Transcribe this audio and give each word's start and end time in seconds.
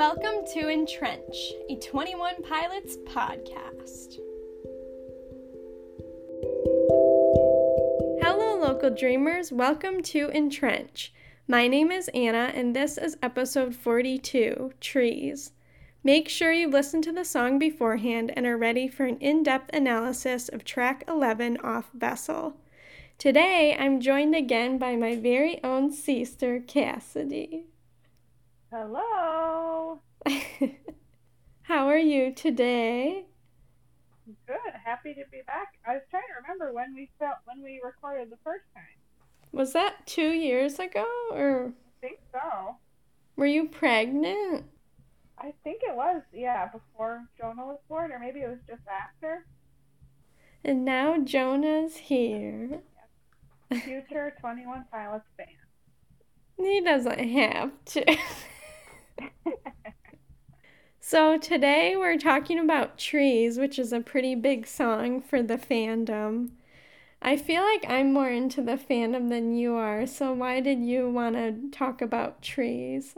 Welcome 0.00 0.46
to 0.54 0.70
Entrench, 0.70 1.52
a 1.68 1.76
21 1.76 2.42
Pilots 2.42 2.96
podcast. 3.04 4.16
Hello, 8.22 8.58
local 8.58 8.88
dreamers. 8.88 9.52
Welcome 9.52 10.02
to 10.04 10.30
Entrench. 10.30 11.12
My 11.46 11.68
name 11.68 11.90
is 11.90 12.08
Annah, 12.14 12.50
and 12.54 12.74
this 12.74 12.96
is 12.96 13.18
episode 13.22 13.76
42 13.76 14.72
Trees. 14.80 15.52
Make 16.02 16.30
sure 16.30 16.50
you 16.50 16.70
listen 16.70 17.02
to 17.02 17.12
the 17.12 17.26
song 17.26 17.58
beforehand 17.58 18.32
and 18.34 18.46
are 18.46 18.56
ready 18.56 18.88
for 18.88 19.04
an 19.04 19.18
in 19.18 19.42
depth 19.42 19.68
analysis 19.74 20.48
of 20.48 20.64
track 20.64 21.04
11 21.06 21.58
off 21.58 21.90
Vessel. 21.92 22.56
Today, 23.18 23.76
I'm 23.78 24.00
joined 24.00 24.34
again 24.34 24.78
by 24.78 24.96
my 24.96 25.14
very 25.14 25.62
own 25.62 25.92
sister, 25.92 26.58
Cassidy. 26.58 27.66
Hello. 28.72 29.49
How 31.62 31.88
are 31.88 31.98
you 31.98 32.32
today? 32.34 33.24
Good. 34.46 34.56
Happy 34.84 35.14
to 35.14 35.22
be 35.30 35.42
back. 35.46 35.68
I 35.86 35.94
was 35.94 36.02
trying 36.10 36.22
to 36.22 36.42
remember 36.42 36.72
when 36.72 36.94
we 36.94 37.10
felt 37.18 37.36
when 37.44 37.62
we 37.62 37.80
recorded 37.84 38.30
the 38.30 38.38
first 38.44 38.64
time. 38.74 38.84
Was 39.52 39.72
that 39.72 40.06
two 40.06 40.30
years 40.30 40.78
ago, 40.78 41.06
or 41.32 41.72
I 41.72 42.06
think 42.06 42.20
so. 42.32 42.76
were 43.36 43.46
you 43.46 43.68
pregnant? 43.68 44.64
I 45.38 45.54
think 45.64 45.80
it 45.82 45.96
was, 45.96 46.22
yeah, 46.32 46.68
before 46.68 47.24
Jonah 47.38 47.64
was 47.64 47.78
born, 47.88 48.12
or 48.12 48.18
maybe 48.18 48.40
it 48.40 48.48
was 48.48 48.58
just 48.68 48.82
after. 48.86 49.46
And 50.64 50.84
now 50.84 51.16
Jonah's 51.18 51.96
here. 51.96 52.80
Future 53.72 54.34
21 54.40 54.84
Pilots 54.92 55.24
fan. 55.36 55.46
He 56.58 56.82
doesn't 56.82 57.18
have 57.18 57.70
to. 57.86 58.16
so 61.10 61.36
today 61.36 61.96
we're 61.96 62.16
talking 62.16 62.56
about 62.56 62.96
trees, 62.96 63.58
which 63.58 63.80
is 63.80 63.92
a 63.92 63.98
pretty 63.98 64.36
big 64.36 64.64
song 64.64 65.20
for 65.20 65.42
the 65.42 65.56
fandom. 65.56 66.50
I 67.20 67.36
feel 67.36 67.64
like 67.64 67.84
I'm 67.88 68.12
more 68.12 68.28
into 68.28 68.62
the 68.62 68.76
fandom 68.76 69.28
than 69.28 69.56
you 69.56 69.74
are, 69.74 70.06
so 70.06 70.32
why 70.32 70.60
did 70.60 70.78
you 70.78 71.10
want 71.10 71.34
to 71.34 71.68
talk 71.76 72.00
about 72.00 72.42
trees? 72.42 73.16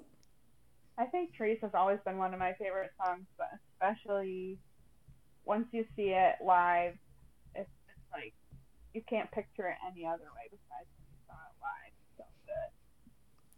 I 0.97 1.05
think 1.05 1.35
Trees 1.35 1.59
has 1.61 1.73
always 1.75 1.99
been 2.03 2.17
one 2.17 2.33
of 2.33 2.41
my 2.41 2.55
favorite 2.55 2.93
songs, 2.97 3.27
but 3.37 3.49
especially 3.75 4.57
once 5.45 5.67
you 5.73 5.85
see 5.95 6.15
it 6.15 6.37
live, 6.43 6.95
it's 7.55 7.69
just 7.87 8.07
like 8.11 8.33
you 8.95 9.03
can't 9.07 9.31
picture 9.33 9.69
it 9.69 9.77
any 9.87 10.07
other 10.07 10.33
way 10.35 10.49
besides 10.49 10.89
when 10.97 11.05
you 11.13 11.21
saw 11.27 11.35
it 11.35 11.57
live. 11.61 11.93
It's 11.93 12.17
so 12.17 12.25
good. 12.47 12.73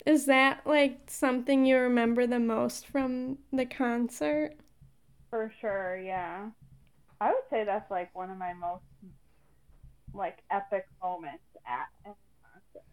Is 0.06 0.27
that 0.27 0.66
like 0.66 1.00
something 1.06 1.64
you 1.64 1.78
remember 1.78 2.27
the 2.27 2.38
most 2.38 2.86
from 2.86 3.38
the 3.52 3.64
concert? 3.64 4.55
For 5.30 5.52
sure, 5.60 5.97
yeah. 5.97 6.50
I 7.20 7.28
would 7.28 7.48
say 7.50 7.64
that's 7.64 7.91
like 7.91 8.14
one 8.14 8.30
of 8.30 8.36
my 8.36 8.52
most 8.52 8.84
like 10.12 10.38
epic 10.50 10.86
moments 11.02 11.44
at 11.66 11.88
any 12.05 12.14
concert. 12.42 12.86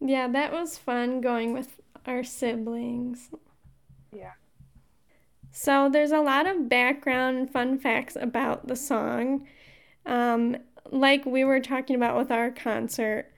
Yeah, 0.00 0.28
that 0.28 0.52
was 0.52 0.78
fun 0.78 1.20
going 1.20 1.52
with 1.52 1.80
our 2.06 2.22
siblings. 2.22 3.30
Yeah. 4.14 4.32
So 5.50 5.88
there's 5.90 6.12
a 6.12 6.20
lot 6.20 6.46
of 6.46 6.68
background 6.68 7.50
fun 7.50 7.78
facts 7.78 8.16
about 8.18 8.68
the 8.68 8.76
song. 8.76 9.46
Um, 10.06 10.56
like 10.90 11.26
we 11.26 11.44
were 11.44 11.60
talking 11.60 11.96
about 11.96 12.16
with 12.16 12.30
our 12.30 12.50
concert, 12.50 13.32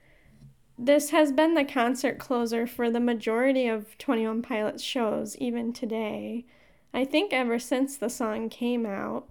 this 0.77 1.11
has 1.11 1.31
been 1.31 1.53
the 1.53 1.63
concert 1.63 2.17
closer 2.17 2.65
for 2.65 2.89
the 2.89 2.99
majority 2.99 3.67
of 3.67 3.97
21 3.97 4.41
Pilots 4.41 4.83
shows, 4.83 5.37
even 5.37 5.71
today. 5.71 6.45
I 6.93 7.05
think 7.05 7.33
ever 7.33 7.59
since 7.59 7.97
the 7.97 8.09
song 8.09 8.49
came 8.49 8.85
out. 8.85 9.27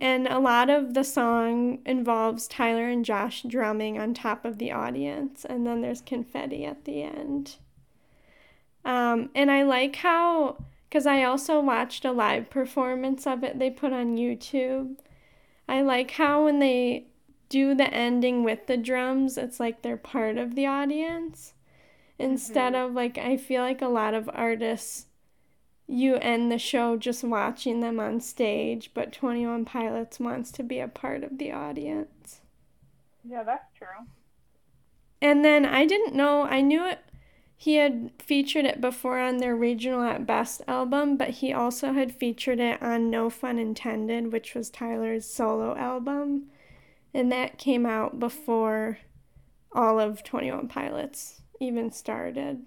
And 0.00 0.28
a 0.28 0.38
lot 0.38 0.70
of 0.70 0.94
the 0.94 1.02
song 1.02 1.78
involves 1.84 2.46
Tyler 2.46 2.88
and 2.88 3.04
Josh 3.04 3.42
drumming 3.42 3.98
on 3.98 4.14
top 4.14 4.44
of 4.44 4.58
the 4.58 4.70
audience, 4.70 5.44
and 5.44 5.66
then 5.66 5.80
there's 5.80 6.00
confetti 6.00 6.64
at 6.64 6.84
the 6.84 7.02
end. 7.02 7.56
Um, 8.84 9.30
and 9.34 9.50
I 9.50 9.64
like 9.64 9.96
how, 9.96 10.64
because 10.88 11.06
I 11.06 11.24
also 11.24 11.60
watched 11.60 12.04
a 12.04 12.12
live 12.12 12.48
performance 12.48 13.26
of 13.26 13.42
it 13.42 13.58
they 13.58 13.70
put 13.70 13.92
on 13.92 14.16
YouTube. 14.16 14.96
I 15.68 15.82
like 15.82 16.12
how 16.12 16.44
when 16.44 16.60
they 16.60 17.08
do 17.48 17.74
the 17.74 17.92
ending 17.92 18.44
with 18.44 18.66
the 18.66 18.76
drums, 18.76 19.38
it's 19.38 19.58
like 19.58 19.82
they're 19.82 19.96
part 19.96 20.36
of 20.36 20.54
the 20.54 20.66
audience. 20.66 21.54
Instead 22.18 22.72
mm-hmm. 22.72 22.90
of 22.90 22.94
like, 22.94 23.16
I 23.16 23.36
feel 23.36 23.62
like 23.62 23.80
a 23.80 23.88
lot 23.88 24.14
of 24.14 24.28
artists, 24.32 25.06
you 25.86 26.16
end 26.16 26.52
the 26.52 26.58
show 26.58 26.96
just 26.96 27.24
watching 27.24 27.80
them 27.80 27.98
on 27.98 28.20
stage, 28.20 28.90
but 28.92 29.12
21 29.12 29.64
Pilots 29.64 30.20
wants 30.20 30.50
to 30.52 30.62
be 30.62 30.80
a 30.80 30.88
part 30.88 31.24
of 31.24 31.38
the 31.38 31.52
audience. 31.52 32.40
Yeah, 33.24 33.42
that's 33.42 33.72
true. 33.76 34.06
And 35.22 35.44
then 35.44 35.64
I 35.64 35.86
didn't 35.86 36.14
know, 36.14 36.42
I 36.42 36.60
knew 36.60 36.84
it, 36.84 37.00
he 37.56 37.74
had 37.74 38.12
featured 38.20 38.64
it 38.64 38.80
before 38.80 39.18
on 39.18 39.38
their 39.38 39.56
Regional 39.56 40.02
at 40.02 40.26
Best 40.26 40.62
album, 40.68 41.16
but 41.16 41.30
he 41.30 41.52
also 41.52 41.92
had 41.92 42.14
featured 42.14 42.60
it 42.60 42.80
on 42.80 43.10
No 43.10 43.28
Phun 43.28 43.58
Intended, 43.58 44.32
which 44.32 44.54
was 44.54 44.70
Tyler's 44.70 45.26
solo 45.26 45.76
album. 45.76 46.50
And 47.14 47.32
that 47.32 47.58
came 47.58 47.86
out 47.86 48.18
before 48.18 48.98
all 49.72 49.98
of 49.98 50.22
21 50.22 50.68
Pilots 50.68 51.42
even 51.60 51.90
started. 51.90 52.66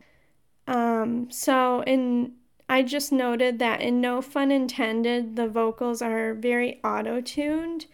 Um, 0.67 1.29
so 1.31 1.83
in 1.83 2.33
I 2.69 2.83
just 2.83 3.11
noted 3.11 3.59
that 3.59 3.81
in 3.81 3.99
No 3.99 4.21
Phun 4.21 4.49
Intended, 4.49 5.35
the 5.35 5.49
vocals 5.49 6.01
are 6.01 6.33
very 6.33 6.79
auto 6.85 7.19
tuned 7.19 7.87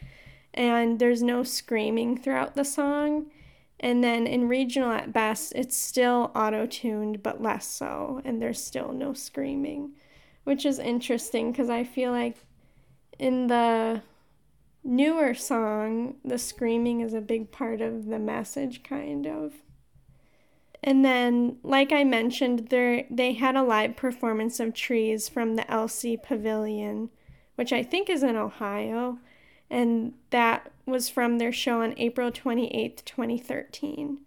and 0.54 1.00
there's 1.00 1.24
no 1.24 1.42
screaming 1.42 2.16
throughout 2.16 2.54
the 2.54 2.64
song. 2.64 3.32
And 3.80 4.04
then 4.04 4.28
in 4.28 4.48
regional 4.48 4.92
at 4.92 5.12
best, 5.12 5.54
it's 5.56 5.76
still 5.76 6.32
auto 6.36 6.68
tuned, 6.68 7.24
but 7.24 7.42
less 7.42 7.68
so, 7.68 8.22
and 8.24 8.42
there's 8.42 8.64
still 8.64 8.92
no 8.92 9.14
screaming, 9.14 9.94
which 10.44 10.66
is 10.66 10.78
interesting 10.80 11.52
because 11.52 11.70
I 11.70 11.84
feel 11.84 12.12
like 12.12 12.38
in 13.18 13.48
the 13.48 14.02
newer 14.88 15.34
song, 15.34 16.16
the 16.24 16.40
screaming 16.40 17.02
is 17.02 17.14
a 17.14 17.22
big 17.22 17.52
part 17.52 17.82
of 17.82 18.06
the 18.06 18.18
message, 18.18 18.82
kind 18.82 19.28
of. 19.28 19.54
And 20.84 21.04
then, 21.04 21.58
like 21.64 21.92
I 21.92 22.04
mentioned, 22.04 22.70
there 22.70 23.06
they 23.10 23.34
had 23.34 23.56
a 23.56 23.64
live 23.64 23.96
performance 23.98 24.60
of 24.60 24.74
Trees 24.74 25.28
from 25.28 25.56
the 25.56 25.64
LC 25.64 26.22
Pavilion, 26.22 27.10
which 27.56 27.74
I 27.74 27.84
think 27.84 28.10
is 28.10 28.24
in 28.24 28.38
Ohio, 28.38 29.20
and 29.70 30.14
that 30.30 30.72
was 30.86 31.10
from 31.10 31.38
their 31.38 31.52
show 31.52 31.82
on 31.82 31.94
April 31.98 32.32
28th, 32.32 33.04
2013. 33.04 34.20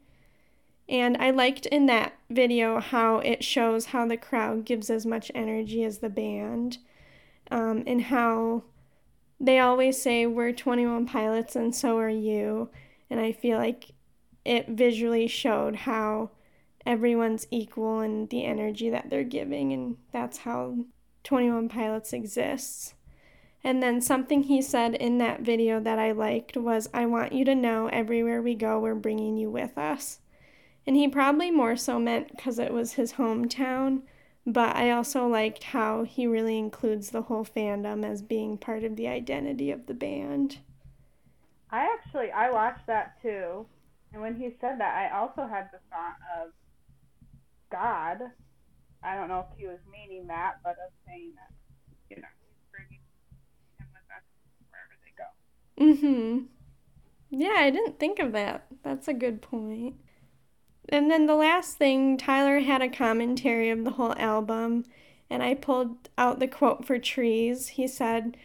And 0.88 1.16
I 1.18 1.30
liked 1.30 1.66
in 1.66 1.86
that 1.86 2.14
video 2.28 2.80
how 2.80 3.18
it 3.18 3.44
shows 3.44 3.86
how 3.86 4.06
the 4.06 4.16
crowd 4.16 4.64
gives 4.64 4.90
as 4.90 5.06
much 5.06 5.30
energy 5.34 5.84
as 5.84 5.98
the 5.98 6.10
band, 6.10 6.78
um, 7.50 7.84
and 7.86 8.02
how 8.02 8.64
they 9.40 9.58
always 9.58 10.00
say, 10.00 10.26
We're 10.26 10.52
21 10.52 11.06
pilots 11.06 11.56
and 11.56 11.74
so 11.74 11.98
are 11.98 12.08
you. 12.08 12.70
And 13.08 13.18
I 13.18 13.32
feel 13.32 13.58
like 13.58 13.92
it 14.44 14.68
visually 14.68 15.26
showed 15.26 15.76
how 15.76 16.30
everyone's 16.86 17.46
equal 17.50 18.00
and 18.00 18.28
the 18.30 18.44
energy 18.44 18.90
that 18.90 19.10
they're 19.10 19.24
giving, 19.24 19.72
and 19.72 19.96
that's 20.12 20.38
how 20.38 20.76
21 21.24 21.68
Pilots 21.68 22.12
exists. 22.12 22.94
And 23.62 23.82
then 23.82 24.00
something 24.00 24.44
he 24.44 24.62
said 24.62 24.94
in 24.94 25.18
that 25.18 25.42
video 25.42 25.80
that 25.80 25.98
I 25.98 26.12
liked 26.12 26.56
was, 26.56 26.88
I 26.94 27.04
want 27.06 27.32
you 27.32 27.44
to 27.44 27.54
know 27.54 27.88
everywhere 27.88 28.40
we 28.40 28.54
go, 28.54 28.80
we're 28.80 28.94
bringing 28.94 29.36
you 29.36 29.50
with 29.50 29.76
us. 29.76 30.20
And 30.86 30.96
he 30.96 31.08
probably 31.08 31.50
more 31.50 31.76
so 31.76 31.98
meant 31.98 32.34
because 32.34 32.58
it 32.58 32.72
was 32.72 32.94
his 32.94 33.14
hometown, 33.14 34.02
but 34.52 34.76
I 34.76 34.90
also 34.90 35.26
liked 35.26 35.64
how 35.64 36.04
he 36.04 36.26
really 36.26 36.58
includes 36.58 37.10
the 37.10 37.22
whole 37.22 37.44
fandom 37.44 38.04
as 38.04 38.22
being 38.22 38.58
part 38.58 38.84
of 38.84 38.96
the 38.96 39.08
identity 39.08 39.70
of 39.70 39.86
the 39.86 39.94
band. 39.94 40.58
I 41.70 41.86
actually 41.94 42.30
I 42.32 42.50
watched 42.50 42.86
that 42.86 43.20
too, 43.22 43.66
and 44.12 44.20
when 44.20 44.34
he 44.34 44.50
said 44.60 44.80
that, 44.80 44.96
I 44.96 45.16
also 45.16 45.46
had 45.46 45.70
the 45.72 45.78
thought 45.90 46.16
of 46.40 46.52
God. 47.70 48.18
I 49.02 49.14
don't 49.14 49.28
know 49.28 49.46
if 49.50 49.58
he 49.58 49.66
was 49.66 49.78
meaning 49.90 50.26
that, 50.26 50.56
but 50.62 50.72
of 50.72 50.92
saying 51.06 51.32
that, 51.36 51.52
you 52.10 52.20
know, 52.20 52.28
he's 52.40 52.58
bringing 52.70 53.00
him 53.78 53.86
with 53.92 54.02
us 54.10 54.24
wherever 54.68 54.96
they 55.04 55.14
go. 55.16 56.08
Mhm. 56.08 56.48
Yeah, 57.30 57.54
I 57.56 57.70
didn't 57.70 57.98
think 57.98 58.18
of 58.18 58.32
that. 58.32 58.66
That's 58.82 59.08
a 59.08 59.14
good 59.14 59.40
point. 59.40 59.96
And 60.90 61.10
then 61.10 61.26
the 61.26 61.36
last 61.36 61.78
thing, 61.78 62.16
Tyler 62.16 62.60
had 62.60 62.82
a 62.82 62.88
commentary 62.88 63.70
of 63.70 63.84
the 63.84 63.92
whole 63.92 64.14
album, 64.16 64.84
and 65.30 65.42
I 65.42 65.54
pulled 65.54 66.08
out 66.18 66.40
the 66.40 66.48
quote 66.48 66.84
for 66.84 66.98
Trees. 66.98 67.68
He 67.68 67.86
said, 67.86 68.36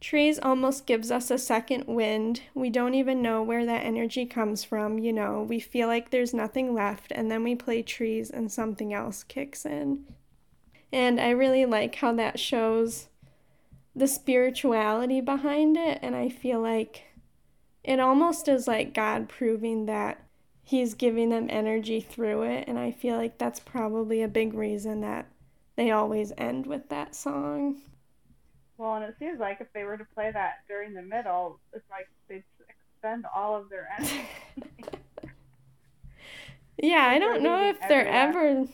Trees 0.00 0.38
almost 0.38 0.86
gives 0.86 1.10
us 1.10 1.30
a 1.30 1.38
second 1.38 1.84
wind. 1.86 2.42
We 2.52 2.68
don't 2.68 2.92
even 2.92 3.22
know 3.22 3.42
where 3.42 3.64
that 3.64 3.84
energy 3.84 4.26
comes 4.26 4.62
from, 4.62 4.98
you 4.98 5.14
know. 5.14 5.42
We 5.48 5.58
feel 5.60 5.88
like 5.88 6.10
there's 6.10 6.34
nothing 6.34 6.74
left, 6.74 7.10
and 7.10 7.30
then 7.30 7.42
we 7.42 7.54
play 7.54 7.82
Trees 7.82 8.30
and 8.30 8.52
something 8.52 8.92
else 8.92 9.24
kicks 9.24 9.64
in. 9.64 10.04
And 10.92 11.18
I 11.18 11.30
really 11.30 11.64
like 11.64 11.94
how 11.94 12.12
that 12.16 12.38
shows 12.38 13.08
the 13.96 14.06
spirituality 14.06 15.22
behind 15.22 15.78
it. 15.78 16.00
And 16.02 16.14
I 16.14 16.28
feel 16.28 16.60
like 16.60 17.04
it 17.82 17.98
almost 17.98 18.46
is 18.46 18.68
like 18.68 18.92
God 18.92 19.28
proving 19.28 19.86
that 19.86 20.23
He's 20.64 20.94
giving 20.94 21.28
them 21.28 21.46
energy 21.50 22.00
through 22.00 22.42
it. 22.44 22.66
And 22.66 22.78
I 22.78 22.90
feel 22.90 23.16
like 23.16 23.38
that's 23.38 23.60
probably 23.60 24.22
a 24.22 24.28
big 24.28 24.54
reason 24.54 25.02
that 25.02 25.26
they 25.76 25.90
always 25.90 26.32
end 26.38 26.66
with 26.66 26.88
that 26.88 27.14
song. 27.14 27.82
Well, 28.76 28.94
and 28.96 29.04
it 29.04 29.14
seems 29.18 29.38
like 29.38 29.60
if 29.60 29.72
they 29.72 29.84
were 29.84 29.96
to 29.96 30.06
play 30.14 30.30
that 30.32 30.66
during 30.66 30.94
the 30.94 31.02
middle, 31.02 31.60
it's 31.72 31.88
like 31.90 32.08
they'd 32.28 32.42
expend 32.68 33.26
all 33.34 33.56
of 33.56 33.68
their 33.68 33.88
energy. 33.98 34.26
yeah, 36.78 37.06
I 37.08 37.18
don't 37.18 37.42
know 37.42 37.68
if 37.68 37.78
they're 37.88 38.08
ever. 38.08 38.66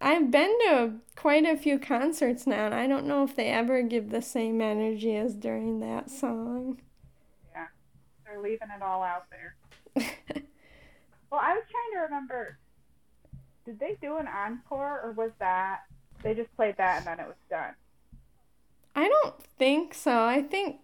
I've 0.00 0.30
been 0.30 0.56
to 0.60 0.92
quite 1.16 1.44
a 1.44 1.56
few 1.56 1.78
concerts 1.78 2.46
now, 2.46 2.66
and 2.66 2.74
I 2.74 2.86
don't 2.86 3.06
know 3.06 3.24
if 3.24 3.36
they 3.36 3.48
ever 3.48 3.82
give 3.82 4.10
the 4.10 4.22
same 4.22 4.60
energy 4.60 5.16
as 5.16 5.34
during 5.34 5.80
that 5.80 6.10
song. 6.10 6.80
Yeah, 7.52 7.66
they're 8.24 8.40
leaving 8.40 8.68
it 8.74 8.82
all 8.82 9.02
out 9.02 9.26
there. 9.30 9.56
well, 11.30 11.40
I 11.42 11.54
was 11.54 11.64
trying 11.70 11.92
to 11.94 12.06
remember. 12.06 12.58
Did 13.64 13.78
they 13.78 13.96
do 14.00 14.16
an 14.16 14.26
encore, 14.26 15.00
or 15.04 15.12
was 15.12 15.30
that 15.38 15.80
they 16.22 16.34
just 16.34 16.54
played 16.56 16.76
that 16.78 16.98
and 16.98 17.06
then 17.06 17.20
it 17.20 17.26
was 17.26 17.36
done? 17.48 17.74
I 18.94 19.08
don't 19.08 19.42
think 19.58 19.94
so. 19.94 20.24
I 20.24 20.42
think 20.42 20.78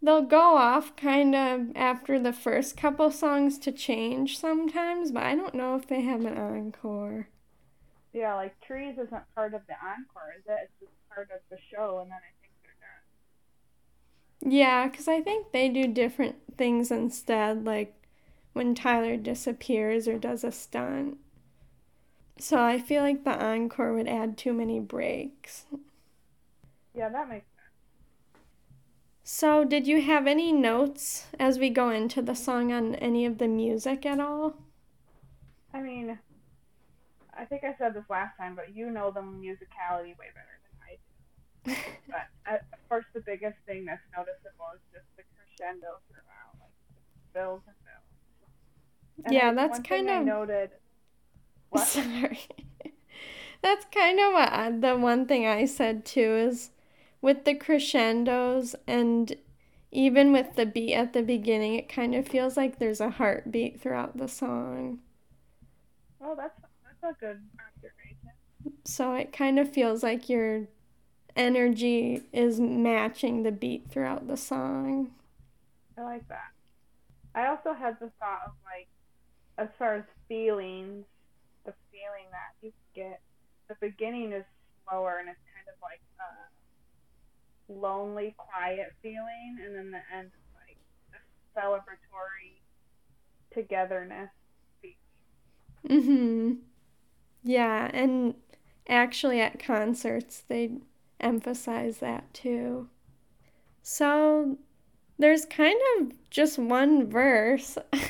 they'll 0.00 0.22
go 0.22 0.56
off 0.56 0.94
kind 0.96 1.34
of 1.34 1.74
after 1.74 2.18
the 2.18 2.32
first 2.32 2.76
couple 2.76 3.10
songs 3.10 3.58
to 3.58 3.72
change 3.72 4.38
sometimes, 4.38 5.10
but 5.10 5.24
I 5.24 5.34
don't 5.34 5.54
know 5.54 5.74
if 5.74 5.88
they 5.88 6.02
have 6.02 6.24
an 6.24 6.38
encore. 6.38 7.28
Yeah, 8.12 8.34
like 8.34 8.58
Trees 8.60 8.94
isn't 8.94 9.34
part 9.34 9.54
of 9.54 9.62
the 9.66 9.74
encore, 9.74 10.34
is 10.38 10.44
it? 10.46 10.58
It's 10.64 10.72
just 10.80 10.92
part 11.12 11.30
of 11.34 11.40
the 11.50 11.58
show, 11.70 11.98
and 12.00 12.10
then 12.10 12.18
I 12.18 12.32
think 12.40 12.52
they're 12.62 12.72
done. 14.42 14.52
Yeah, 14.52 14.88
because 14.88 15.08
I 15.08 15.20
think 15.20 15.52
they 15.52 15.68
do 15.68 15.88
different 15.88 16.36
things 16.56 16.90
instead, 16.90 17.64
like 17.64 17.97
when 18.58 18.74
Tyler 18.74 19.16
disappears 19.16 20.08
or 20.08 20.18
does 20.18 20.42
a 20.42 20.50
stunt. 20.50 21.16
So 22.40 22.60
I 22.60 22.80
feel 22.80 23.04
like 23.04 23.22
the 23.22 23.40
encore 23.40 23.94
would 23.94 24.08
add 24.08 24.36
too 24.36 24.52
many 24.52 24.80
breaks. 24.80 25.64
Yeah, 26.92 27.08
that 27.08 27.28
makes 27.28 27.46
sense. 27.46 28.42
so, 29.22 29.64
did 29.64 29.86
you 29.86 30.02
have 30.02 30.26
any 30.26 30.52
notes 30.52 31.26
as 31.38 31.60
we 31.60 31.70
go 31.70 31.90
into 31.90 32.20
the 32.20 32.34
song 32.34 32.72
on 32.72 32.96
any 32.96 33.24
of 33.24 33.38
the 33.38 33.46
music 33.46 34.04
at 34.04 34.18
all? 34.18 34.56
I 35.72 35.80
mean, 35.80 36.18
I 37.32 37.44
think 37.44 37.62
I 37.62 37.76
said 37.78 37.94
this 37.94 38.10
last 38.10 38.36
time, 38.36 38.56
but 38.56 38.74
you 38.74 38.90
know 38.90 39.12
the 39.12 39.20
musicality 39.20 40.18
way 40.18 40.30
better 40.34 40.58
than 40.66 40.76
I 40.82 40.98
do. 41.64 41.76
but 42.08 42.26
uh, 42.50 42.56
of 42.72 42.88
course, 42.88 43.04
the 43.14 43.20
biggest 43.20 43.58
thing 43.66 43.84
that's 43.84 44.02
noticeable 44.16 44.74
is 44.74 44.82
just 44.92 45.06
the 45.16 45.22
crescendo 45.36 46.02
throughout, 46.10 46.58
like 46.58 46.74
fills 47.32 47.62
and. 47.68 47.78
And 49.24 49.34
yeah, 49.34 49.52
that's 49.52 49.78
kind 49.80 50.08
of 50.08 50.16
I 50.16 50.22
noted. 50.22 50.70
What? 51.70 51.86
Sorry. 51.86 52.40
that's 53.62 53.84
kind 53.92 54.18
of 54.18 54.32
what 54.32 54.50
I, 54.50 54.70
the 54.70 54.96
one 54.96 55.26
thing 55.26 55.46
I 55.46 55.66
said 55.66 56.06
too 56.06 56.48
is 56.48 56.70
with 57.20 57.44
the 57.44 57.54
crescendos 57.54 58.74
and 58.86 59.36
even 59.90 60.32
with 60.32 60.54
the 60.56 60.66
beat 60.66 60.94
at 60.94 61.12
the 61.12 61.22
beginning, 61.22 61.74
it 61.74 61.88
kind 61.88 62.14
of 62.14 62.26
feels 62.26 62.56
like 62.56 62.78
there's 62.78 63.00
a 63.00 63.10
heartbeat 63.10 63.80
throughout 63.80 64.16
the 64.16 64.28
song. 64.28 65.00
Oh, 66.22 66.34
that's 66.36 66.58
that's 66.84 67.16
a 67.16 67.20
good 67.20 67.40
observation. 67.74 68.30
So 68.84 69.14
it 69.14 69.32
kind 69.32 69.58
of 69.58 69.70
feels 69.70 70.02
like 70.02 70.28
your 70.28 70.68
energy 71.36 72.22
is 72.32 72.60
matching 72.60 73.42
the 73.42 73.52
beat 73.52 73.90
throughout 73.90 74.26
the 74.26 74.36
song. 74.36 75.10
I 75.96 76.02
like 76.02 76.28
that. 76.28 76.52
I 77.34 77.46
also 77.46 77.72
had 77.72 77.98
the 78.00 78.10
thought 78.18 78.42
of 78.46 78.52
like, 78.64 78.88
as 79.58 79.68
far 79.78 79.96
as 79.96 80.04
feelings, 80.28 81.04
the 81.66 81.74
feeling 81.90 82.30
that 82.30 82.54
you 82.62 82.72
get, 82.94 83.20
the 83.68 83.76
beginning 83.80 84.32
is 84.32 84.44
slower 84.88 85.18
and 85.18 85.28
it's 85.28 85.38
kind 85.54 85.66
of 85.68 85.74
like 85.82 86.00
a 86.20 87.72
lonely, 87.72 88.34
quiet 88.38 88.94
feeling, 89.02 89.58
and 89.64 89.74
then 89.74 89.90
the 89.90 90.00
end 90.16 90.28
is 90.28 90.54
like 90.54 90.78
a 91.12 91.60
celebratory 91.60 92.62
togetherness. 93.52 94.30
Mhm. 95.86 96.58
Yeah, 97.42 97.90
and 97.92 98.34
actually 98.88 99.40
at 99.40 99.58
concerts 99.58 100.42
they 100.48 100.72
emphasize 101.20 101.98
that 101.98 102.32
too. 102.34 102.88
So 103.82 104.58
there's 105.18 105.44
kind 105.46 105.80
of 105.98 106.12
just 106.30 106.58
one 106.58 107.08
verse. 107.10 107.78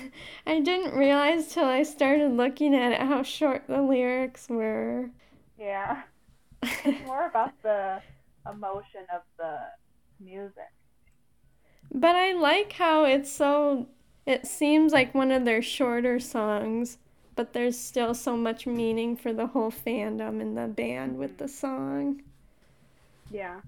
I 0.48 0.60
didn't 0.60 0.94
realize 0.94 1.48
till 1.48 1.66
I 1.66 1.82
started 1.82 2.32
looking 2.32 2.74
at 2.74 2.92
it 2.92 3.00
how 3.02 3.22
short 3.22 3.64
the 3.68 3.82
lyrics 3.82 4.48
were. 4.48 5.10
Yeah. 5.58 6.02
It's 6.62 7.06
more 7.06 7.26
about 7.26 7.52
the 7.62 8.00
emotion 8.50 9.02
of 9.14 9.20
the 9.36 9.58
music. 10.18 10.72
But 11.92 12.16
I 12.16 12.32
like 12.32 12.72
how 12.72 13.04
it's 13.04 13.30
so 13.30 13.88
it 14.24 14.46
seems 14.46 14.92
like 14.92 15.14
one 15.14 15.30
of 15.30 15.44
their 15.44 15.60
shorter 15.60 16.18
songs, 16.18 16.96
but 17.36 17.52
there's 17.52 17.78
still 17.78 18.14
so 18.14 18.34
much 18.34 18.66
meaning 18.66 19.16
for 19.16 19.34
the 19.34 19.48
whole 19.48 19.70
fandom 19.70 20.40
and 20.40 20.56
the 20.56 20.66
band 20.66 21.18
with 21.18 21.32
mm-hmm. 21.32 21.44
the 21.44 21.48
song. 21.48 22.22
Yeah. 23.30 23.60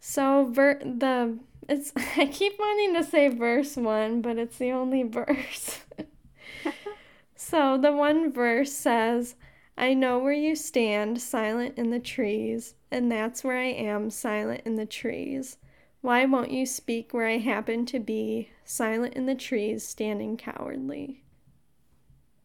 So 0.00 0.48
ver- 0.50 0.80
the 0.80 1.38
it's 1.68 1.92
I 2.16 2.26
keep 2.26 2.58
wanting 2.58 2.94
to 2.94 3.04
say 3.04 3.28
verse 3.28 3.76
1, 3.76 4.22
but 4.22 4.38
it's 4.38 4.58
the 4.58 4.72
only 4.72 5.02
verse. 5.04 5.80
so 7.36 7.78
the 7.78 7.92
one 7.92 8.32
verse 8.32 8.72
says, 8.72 9.34
I 9.78 9.92
know 9.92 10.18
where 10.18 10.32
you 10.32 10.56
stand, 10.56 11.20
silent 11.20 11.76
in 11.76 11.90
the 11.90 12.00
trees, 12.00 12.74
and 12.90 13.12
that's 13.12 13.44
where 13.44 13.58
I 13.58 13.66
am, 13.66 14.10
silent 14.10 14.62
in 14.64 14.76
the 14.76 14.86
trees. 14.86 15.58
Why 16.00 16.24
won't 16.24 16.50
you 16.50 16.64
speak 16.66 17.12
where 17.12 17.26
I 17.26 17.38
happen 17.38 17.84
to 17.86 17.98
be, 17.98 18.50
silent 18.64 19.14
in 19.14 19.26
the 19.26 19.34
trees, 19.34 19.86
standing 19.86 20.36
cowardly? 20.36 21.24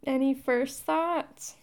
Any 0.06 0.34
first 0.34 0.84
thoughts? 0.84 1.56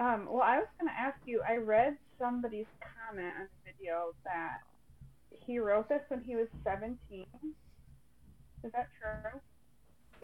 Um, 0.00 0.26
well, 0.28 0.42
I 0.42 0.58
was 0.58 0.66
going 0.80 0.88
to 0.88 0.98
ask 0.98 1.18
you. 1.26 1.42
I 1.46 1.56
read 1.56 1.96
somebody's 2.18 2.66
comment 2.80 3.34
on 3.38 3.48
the 3.64 3.72
video 3.72 4.14
that 4.24 4.62
he 5.46 5.58
wrote 5.58 5.88
this 5.88 6.02
when 6.08 6.22
he 6.22 6.36
was 6.36 6.48
17. 6.64 7.26
Is 8.64 8.72
that 8.72 8.88
true? 9.00 9.40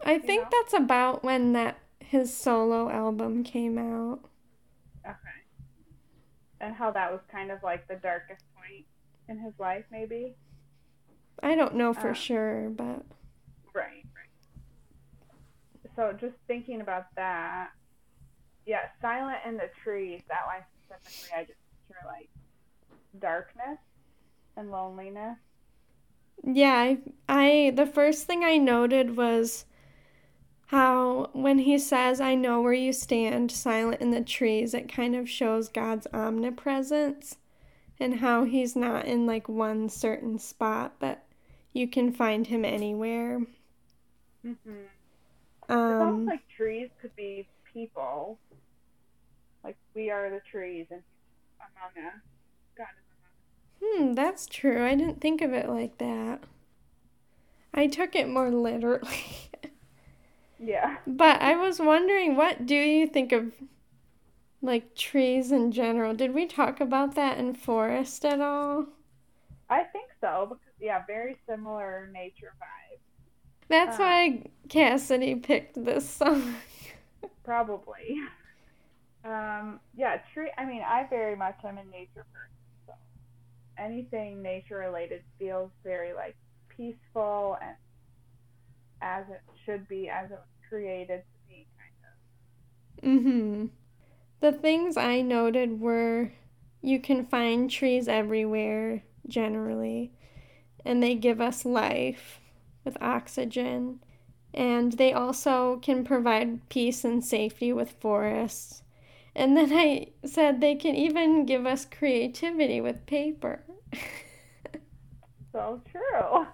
I 0.03 0.17
think 0.17 0.43
know? 0.43 0.49
that's 0.51 0.73
about 0.73 1.23
when 1.23 1.53
that 1.53 1.77
his 1.99 2.35
solo 2.35 2.89
album 2.89 3.43
came 3.43 3.77
out. 3.77 4.19
Okay. 5.05 5.15
And 6.61 6.73
how 6.73 6.91
that 6.91 7.11
was 7.11 7.21
kind 7.31 7.51
of 7.51 7.61
like 7.63 7.87
the 7.87 7.95
darkest 7.95 8.43
point 8.55 8.85
in 9.27 9.37
his 9.39 9.53
life, 9.59 9.85
maybe? 9.91 10.35
I 11.41 11.55
don't 11.55 11.75
know 11.75 11.93
for 11.93 12.09
uh, 12.09 12.13
sure, 12.13 12.69
but. 12.69 13.03
Right, 13.73 14.03
right. 14.15 14.29
So 15.95 16.13
just 16.19 16.35
thinking 16.47 16.81
about 16.81 17.05
that, 17.15 17.69
yeah, 18.65 18.87
Silent 19.01 19.39
in 19.45 19.57
the 19.57 19.69
Trees, 19.83 20.21
that 20.29 20.45
line 20.47 20.63
specifically, 20.85 21.37
I 21.37 21.43
just 21.43 21.59
picture 21.87 22.05
like 22.05 22.29
darkness 23.19 23.79
and 24.59 24.69
loneliness. 24.71 25.37
Yeah, 26.43 26.73
I, 26.73 26.97
I 27.27 27.73
the 27.75 27.85
first 27.85 28.27
thing 28.27 28.43
I 28.43 28.57
noted 28.57 29.17
was 29.17 29.65
how 30.67 31.29
when 31.33 31.59
he 31.59 31.79
says, 31.79 32.21
I 32.21 32.35
know 32.35 32.61
where 32.61 32.73
you 32.73 32.93
stand, 32.93 33.51
silent 33.51 34.01
in 34.01 34.11
the 34.11 34.21
trees, 34.21 34.73
it 34.73 34.91
kind 34.91 35.15
of 35.15 35.29
shows 35.29 35.67
God's 35.67 36.05
omnipresence 36.13 37.37
and 37.99 38.19
how 38.19 38.43
he's 38.43 38.75
not 38.75 39.05
in 39.05 39.25
like 39.25 39.49
one 39.49 39.89
certain 39.89 40.37
spot, 40.37 40.95
but 40.99 41.25
you 41.73 41.87
can 41.87 42.11
find 42.11 42.47
him 42.47 42.63
anywhere. 42.63 43.41
Mm-hmm. 44.45 45.71
Um, 45.73 46.25
like 46.25 46.41
trees 46.55 46.89
could 47.01 47.15
be 47.15 47.47
people. 47.73 48.37
Like 49.63 49.77
we 49.93 50.09
are 50.09 50.29
the 50.29 50.41
trees 50.51 50.87
and 50.91 51.01
among 51.59 52.05
us. 52.07 52.13
God 52.77 52.87
is. 52.97 53.08
Hmm, 53.83 54.13
that's 54.13 54.45
true. 54.47 54.85
I 54.85 54.95
didn't 54.95 55.21
think 55.21 55.41
of 55.41 55.53
it 55.53 55.69
like 55.69 55.97
that. 55.99 56.43
I 57.73 57.87
took 57.87 58.15
it 58.15 58.27
more 58.27 58.51
literally. 58.51 59.49
Yeah. 60.59 60.97
But 61.07 61.41
I 61.41 61.55
was 61.55 61.79
wondering, 61.79 62.35
what 62.35 62.65
do 62.65 62.75
you 62.75 63.07
think 63.07 63.31
of 63.31 63.53
like 64.61 64.95
trees 64.95 65.51
in 65.51 65.71
general? 65.71 66.13
Did 66.13 66.33
we 66.33 66.45
talk 66.45 66.81
about 66.81 67.15
that 67.15 67.37
in 67.37 67.53
Forest 67.53 68.25
at 68.25 68.41
all? 68.41 68.87
I 69.69 69.83
think 69.83 70.09
so 70.19 70.47
because 70.49 70.73
yeah, 70.79 71.03
very 71.07 71.37
similar 71.47 72.09
nature 72.11 72.53
vibe. 72.61 72.99
That's 73.67 73.99
um, 73.99 74.05
why 74.05 74.43
Cassidy 74.67 75.35
picked 75.35 75.83
this 75.83 76.09
song. 76.09 76.55
probably. 77.43 78.15
Um, 79.21 79.81
yeah, 79.95 80.17
tree. 80.33 80.49
I 80.57 80.63
mean, 80.63 80.81
I 80.81 81.05
very 81.09 81.35
much 81.35 81.57
am 81.65 81.77
a 81.77 81.83
nature 81.83 82.25
person, 82.31 82.55
so 82.57 82.58
anything 83.79 84.41
nature 84.41 84.77
related 84.77 85.21
feels 85.37 85.71
very 85.83 86.13
like 86.13 86.35
peaceful 86.75 87.57
and 87.61 87.75
as 89.01 89.25
it 89.29 89.41
should 89.65 89.87
be, 89.87 90.09
as 90.09 90.29
it 90.29 90.33
was 90.33 90.67
created 90.67 91.21
to 91.21 91.39
be, 91.47 91.67
kind 93.03 93.17
of. 93.17 93.21
Mm-hmm. 93.21 93.65
The 94.41 94.51
things 94.51 94.97
I 94.97 95.21
noted 95.21 95.79
were 95.79 96.31
you 96.81 96.99
can 96.99 97.25
find 97.25 97.69
trees 97.69 98.07
everywhere, 98.07 99.03
generally, 99.27 100.11
and 100.85 101.03
they 101.03 101.15
give 101.15 101.41
us 101.41 101.65
life 101.65 102.39
with 102.85 102.97
oxygen. 103.01 103.99
And 104.53 104.93
they 104.93 105.13
also 105.13 105.77
can 105.81 106.03
provide 106.03 106.67
peace 106.69 107.03
and 107.03 107.23
safety 107.23 107.71
with 107.71 107.91
forests. 107.99 108.81
And 109.35 109.55
then 109.55 109.71
I 109.71 110.07
said 110.25 110.59
they 110.59 110.75
can 110.75 110.95
even 110.95 111.45
give 111.45 111.65
us 111.65 111.85
creativity 111.85 112.81
with 112.81 113.05
paper. 113.05 113.63
so 115.51 115.81
true. 115.89 116.47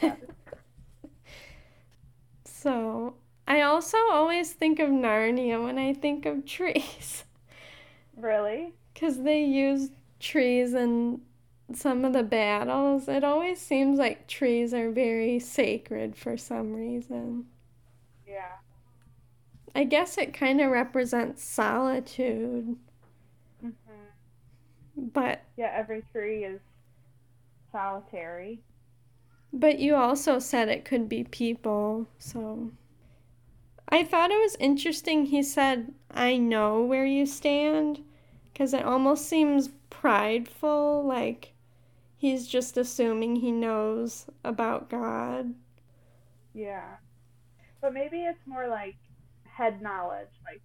so 2.44 3.14
I 3.46 3.62
also 3.62 3.98
always 4.10 4.52
think 4.52 4.78
of 4.78 4.90
Narnia 4.90 5.62
when 5.62 5.78
I 5.78 5.92
think 5.92 6.26
of 6.26 6.46
trees. 6.46 7.24
Really? 8.16 8.74
Because 8.92 9.22
they 9.22 9.44
use 9.44 9.90
trees 10.20 10.74
in 10.74 11.20
some 11.74 12.04
of 12.04 12.12
the 12.12 12.22
battles. 12.22 13.08
It 13.08 13.24
always 13.24 13.60
seems 13.60 13.98
like 13.98 14.28
trees 14.28 14.72
are 14.74 14.90
very 14.90 15.38
sacred 15.38 16.16
for 16.16 16.36
some 16.36 16.72
reason. 16.72 17.46
I 19.74 19.84
guess 19.84 20.18
it 20.18 20.34
kind 20.34 20.60
of 20.60 20.70
represents 20.70 21.42
solitude. 21.42 22.76
Mm-hmm. 23.64 25.06
But. 25.12 25.42
Yeah, 25.56 25.72
every 25.74 26.02
tree 26.12 26.44
is 26.44 26.60
solitary. 27.70 28.60
But 29.52 29.78
you 29.78 29.94
also 29.94 30.38
said 30.38 30.68
it 30.68 30.84
could 30.84 31.08
be 31.08 31.24
people, 31.24 32.06
so. 32.18 32.70
I 33.88 34.04
thought 34.04 34.30
it 34.30 34.40
was 34.40 34.56
interesting 34.58 35.26
he 35.26 35.42
said, 35.42 35.92
I 36.10 36.38
know 36.38 36.82
where 36.82 37.04
you 37.04 37.26
stand, 37.26 38.02
because 38.52 38.72
it 38.72 38.84
almost 38.84 39.26
seems 39.26 39.70
prideful, 39.90 41.04
like 41.04 41.52
he's 42.16 42.46
just 42.46 42.76
assuming 42.76 43.36
he 43.36 43.52
knows 43.52 44.26
about 44.44 44.88
God. 44.88 45.54
Yeah. 46.54 46.96
But 47.82 47.92
maybe 47.92 48.20
it's 48.20 48.46
more 48.46 48.68
like 48.68 48.96
head 49.52 49.82
knowledge. 49.82 50.32
Like, 50.44 50.62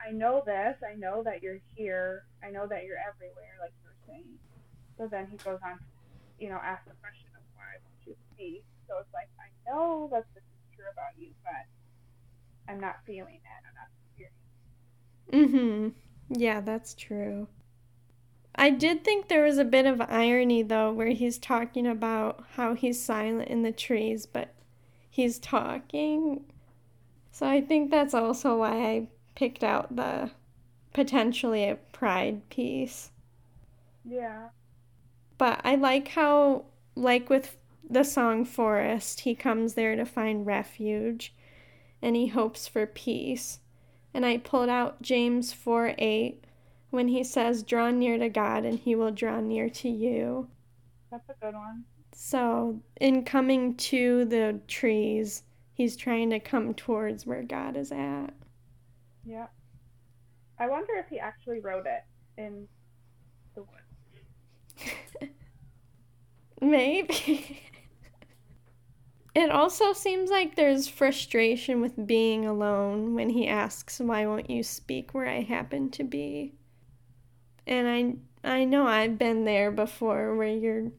I 0.00 0.12
know 0.12 0.42
this, 0.46 0.76
I 0.88 0.94
know 0.94 1.22
that 1.24 1.42
you're 1.42 1.60
here, 1.74 2.24
I 2.42 2.50
know 2.50 2.66
that 2.68 2.84
you're 2.84 2.98
everywhere, 2.98 3.58
like 3.60 3.72
you're 3.82 3.98
saying. 4.06 4.38
So 4.96 5.08
then 5.10 5.26
he 5.30 5.36
goes 5.38 5.58
on 5.64 5.78
to, 5.78 5.84
you 6.38 6.48
know, 6.48 6.60
ask 6.62 6.84
the 6.84 6.94
question 7.02 7.28
of 7.34 7.42
why 7.54 7.82
won't 7.82 8.06
you 8.06 8.14
speak? 8.32 8.64
So 8.86 8.94
it's 9.00 9.12
like, 9.12 9.28
I 9.38 9.50
know 9.68 10.08
that 10.12 10.24
this 10.34 10.42
is 10.42 10.76
true 10.76 10.86
about 10.92 11.18
you, 11.18 11.30
but 11.42 11.66
I'm 12.72 12.80
not 12.80 12.96
feeling 13.06 13.34
it. 13.34 13.60
I'm 13.66 13.74
not 13.74 13.90
experiencing. 15.26 15.90
Mhm. 15.90 15.94
Yeah, 16.30 16.60
that's 16.60 16.94
true. 16.94 17.48
I 18.54 18.70
did 18.70 19.04
think 19.04 19.28
there 19.28 19.44
was 19.44 19.58
a 19.58 19.64
bit 19.64 19.86
of 19.86 20.00
irony 20.00 20.62
though, 20.62 20.92
where 20.92 21.08
he's 21.08 21.38
talking 21.38 21.86
about 21.86 22.44
how 22.54 22.74
he's 22.74 23.02
silent 23.02 23.48
in 23.48 23.62
the 23.62 23.72
trees, 23.72 24.26
but 24.26 24.54
he's 25.10 25.38
talking. 25.38 26.44
So 27.38 27.46
I 27.46 27.60
think 27.60 27.92
that's 27.92 28.14
also 28.14 28.58
why 28.58 28.72
I 28.72 29.06
picked 29.36 29.62
out 29.62 29.94
the 29.94 30.32
potentially 30.92 31.68
a 31.68 31.76
pride 31.76 32.50
piece. 32.50 33.12
Yeah. 34.04 34.48
But 35.36 35.60
I 35.62 35.76
like 35.76 36.08
how, 36.08 36.64
like 36.96 37.30
with 37.30 37.56
the 37.88 38.02
song 38.02 38.44
Forest, 38.44 39.20
he 39.20 39.36
comes 39.36 39.74
there 39.74 39.94
to 39.94 40.04
find 40.04 40.46
refuge 40.46 41.32
and 42.02 42.16
he 42.16 42.26
hopes 42.26 42.66
for 42.66 42.86
peace. 42.86 43.60
And 44.12 44.26
I 44.26 44.38
pulled 44.38 44.68
out 44.68 45.00
James 45.00 45.52
4 45.52 45.94
8 45.96 46.42
when 46.90 47.06
he 47.06 47.22
says, 47.22 47.62
Draw 47.62 47.92
near 47.92 48.18
to 48.18 48.28
God 48.28 48.64
and 48.64 48.80
he 48.80 48.96
will 48.96 49.12
draw 49.12 49.40
near 49.40 49.70
to 49.70 49.88
you. 49.88 50.48
That's 51.12 51.28
a 51.28 51.34
good 51.40 51.54
one. 51.54 51.84
So, 52.12 52.82
in 53.00 53.22
coming 53.22 53.76
to 53.76 54.24
the 54.24 54.58
trees, 54.66 55.44
he's 55.78 55.96
trying 55.96 56.28
to 56.30 56.40
come 56.40 56.74
towards 56.74 57.24
where 57.24 57.42
God 57.42 57.76
is 57.76 57.92
at. 57.92 58.34
Yeah. 59.24 59.46
I 60.58 60.68
wonder 60.68 60.94
if 60.96 61.06
he 61.08 61.20
actually 61.20 61.60
wrote 61.60 61.86
it 61.86 62.02
in 62.36 62.66
the 63.54 63.62
woods. 63.62 65.30
Maybe. 66.60 67.62
It 69.34 69.52
also 69.52 69.92
seems 69.92 70.30
like 70.30 70.56
there's 70.56 70.88
frustration 70.88 71.80
with 71.80 72.08
being 72.08 72.44
alone 72.44 73.14
when 73.14 73.28
he 73.28 73.46
asks, 73.46 74.00
Why 74.00 74.26
won't 74.26 74.50
you 74.50 74.64
speak 74.64 75.14
where 75.14 75.28
I 75.28 75.42
happen 75.42 75.90
to 75.90 76.02
be? 76.02 76.54
And 77.64 78.18
I, 78.42 78.50
I 78.56 78.64
know 78.64 78.88
I've 78.88 79.16
been 79.16 79.44
there 79.44 79.70
before 79.70 80.34
where 80.34 80.48
you're 80.48 80.90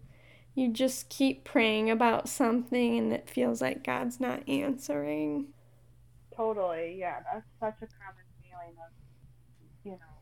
you 0.55 0.71
just 0.71 1.09
keep 1.09 1.43
praying 1.43 1.89
about 1.89 2.27
something 2.27 2.97
and 2.97 3.13
it 3.13 3.29
feels 3.29 3.61
like 3.61 3.83
God's 3.83 4.19
not 4.19 4.47
answering. 4.47 5.47
Totally, 6.35 6.97
yeah. 6.99 7.19
That's 7.31 7.45
such 7.59 7.77
a 7.83 7.89
common 7.99 8.25
feeling 8.41 8.75
of, 8.79 8.91
you 9.83 9.91
know, 9.91 10.15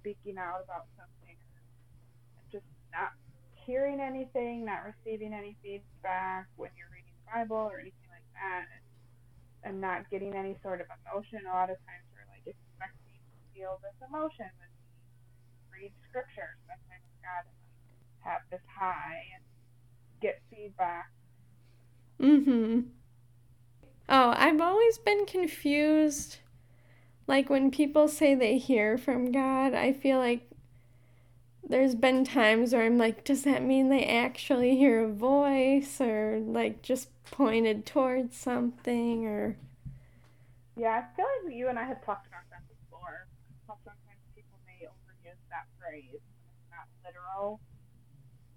speaking 0.00 0.38
out 0.38 0.64
about 0.64 0.86
something 0.96 1.36
and 1.36 2.44
just 2.50 2.64
not 2.92 3.12
hearing 3.54 4.00
anything, 4.00 4.64
not 4.64 4.82
receiving 4.84 5.32
any 5.32 5.56
feedback 5.62 6.48
when 6.56 6.70
you're 6.76 6.88
reading 6.92 7.12
the 7.24 7.28
Bible 7.32 7.68
or 7.70 7.80
anything 7.80 8.10
like 8.10 8.26
that, 8.34 8.66
and, 8.72 8.84
and 9.64 9.80
not 9.80 10.08
getting 10.10 10.34
any 10.34 10.56
sort 10.62 10.80
of 10.80 10.88
emotion. 11.04 11.40
A 11.44 11.52
lot 11.52 11.68
of 11.68 11.76
times 11.84 12.04
we're 12.12 12.26
like 12.32 12.44
expecting 12.48 13.20
to 13.20 13.40
feel 13.52 13.80
this 13.84 13.96
emotion 14.00 14.48
when 14.56 14.72
we 15.72 15.88
read 15.88 15.92
scripture, 16.08 16.56
with 16.64 16.80
God, 17.20 17.44
and 17.44 17.60
like 17.84 18.00
have 18.24 18.42
this 18.50 18.64
high 18.64 19.20
and 19.36 19.44
get 20.20 20.42
feedback. 20.50 21.10
Mhm. 22.20 22.92
Oh, 24.10 24.34
I've 24.36 24.60
always 24.60 24.98
been 24.98 25.24
confused. 25.24 26.38
Like 27.26 27.50
when 27.50 27.70
people 27.70 28.08
say 28.08 28.34
they 28.34 28.58
hear 28.58 28.98
from 28.98 29.32
God, 29.32 29.74
I 29.74 29.92
feel 29.92 30.18
like 30.18 30.48
there's 31.66 31.94
been 31.94 32.24
times 32.24 32.72
where 32.72 32.82
I'm 32.84 32.98
like, 32.98 33.24
does 33.24 33.44
that 33.44 33.62
mean 33.62 33.88
they 33.88 34.04
actually 34.04 34.76
hear 34.76 35.04
a 35.04 35.08
voice 35.08 36.00
or 36.00 36.40
like 36.44 36.82
just 36.82 37.08
pointed 37.24 37.86
towards 37.86 38.36
something 38.36 39.26
or 39.26 39.56
Yeah, 40.76 41.02
I 41.02 41.16
feel 41.16 41.26
like 41.44 41.54
you 41.54 41.68
and 41.68 41.78
I 41.78 41.84
have 41.84 42.04
talked 42.04 42.26
about 42.26 42.46
that 42.50 42.62
before. 42.68 43.28
How 43.68 43.76
sometimes 43.84 44.22
people 44.34 44.58
may 44.66 44.86
overuse 44.86 45.38
that 45.50 45.66
phrase 45.78 46.20
and 46.22 46.44
it's 46.50 46.68
not 46.70 46.86
literal 47.04 47.60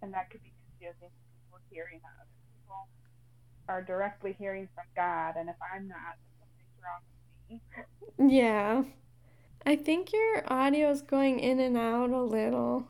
and 0.02 0.14
that 0.14 0.30
could 0.30 0.44
be 0.44 0.54
confusing 0.68 1.10
hearing 1.74 2.00
that 2.02 2.14
other 2.22 2.30
people 2.56 2.88
are 3.68 3.82
directly 3.82 4.36
hearing 4.38 4.68
from 4.76 4.86
God 4.96 5.36
and 5.38 5.50
if 5.50 5.56
I'm 5.74 5.88
not, 5.88 6.18
something's 6.40 6.78
wrong 6.84 7.02
with 7.50 8.30
me. 8.30 8.38
Yeah. 8.38 8.84
I 9.66 9.76
think 9.76 10.12
your 10.12 10.44
audio 10.52 10.92
is 10.92 11.02
going 11.02 11.40
in 11.40 11.60
and 11.60 11.78
out 11.78 12.10
a 12.10 12.22
little. 12.22 12.90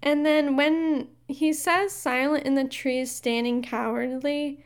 And 0.00 0.24
then 0.24 0.56
when 0.56 1.08
he 1.26 1.52
says 1.52 1.92
silent 1.92 2.46
in 2.46 2.54
the 2.54 2.68
trees, 2.68 3.14
standing 3.14 3.62
cowardly, 3.62 4.64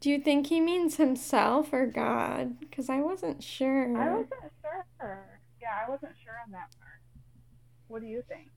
do 0.00 0.10
you 0.10 0.18
think 0.18 0.48
he 0.48 0.60
means 0.60 0.96
himself 0.96 1.72
or 1.72 1.86
God? 1.86 2.60
Because 2.60 2.90
I 2.90 3.00
wasn't 3.00 3.42
sure. 3.42 3.84
I 3.96 4.10
wasn't 4.10 4.52
sure. 4.60 5.40
Yeah, 5.62 5.80
I 5.86 5.90
wasn't 5.90 6.12
sure 6.22 6.34
on 6.44 6.52
that 6.52 6.68
part. 6.78 7.00
What 7.88 8.02
do 8.02 8.06
you 8.06 8.22
think? 8.28 8.50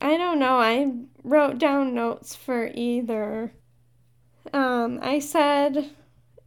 I 0.00 0.16
don't 0.16 0.38
know. 0.38 0.58
I 0.58 0.92
wrote 1.22 1.58
down 1.58 1.94
notes 1.94 2.34
for 2.34 2.70
either. 2.74 3.52
Um, 4.52 4.98
I 5.02 5.18
said 5.18 5.90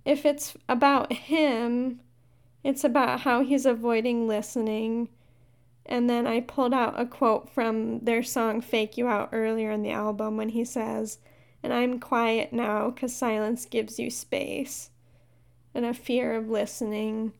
if 0.06 0.26
it's 0.26 0.56
about 0.68 1.14
him, 1.14 2.00
it's 2.64 2.84
about 2.84 3.22
how 3.22 3.44
he's 3.44 3.66
avoiding 3.66 4.28
listening 4.28 5.10
and 5.86 6.10
then 6.10 6.26
I 6.26 6.40
pulled 6.40 6.74
out 6.74 7.00
a 7.00 7.06
quote 7.06 7.50
from 7.50 8.00
their 8.00 8.24
song 8.24 8.62
Fake 8.62 8.98
You 8.98 9.08
Out 9.08 9.30
earlier 9.32 9.72
in 9.72 9.84
the 9.84 9.92
album 9.92 10.38
when 10.38 10.50
he 10.50 10.64
says, 10.64 11.20
And 11.62 11.74
I'm 11.74 12.00
quiet 12.00 12.54
now 12.54 12.90
because 12.90 13.16
silence 13.16 13.66
gives 13.66 14.00
you 14.00 14.10
space 14.10 14.90
and 15.74 15.86
a 15.86 15.94
fear 15.94 16.36
of 16.36 16.50
listening 16.50 17.34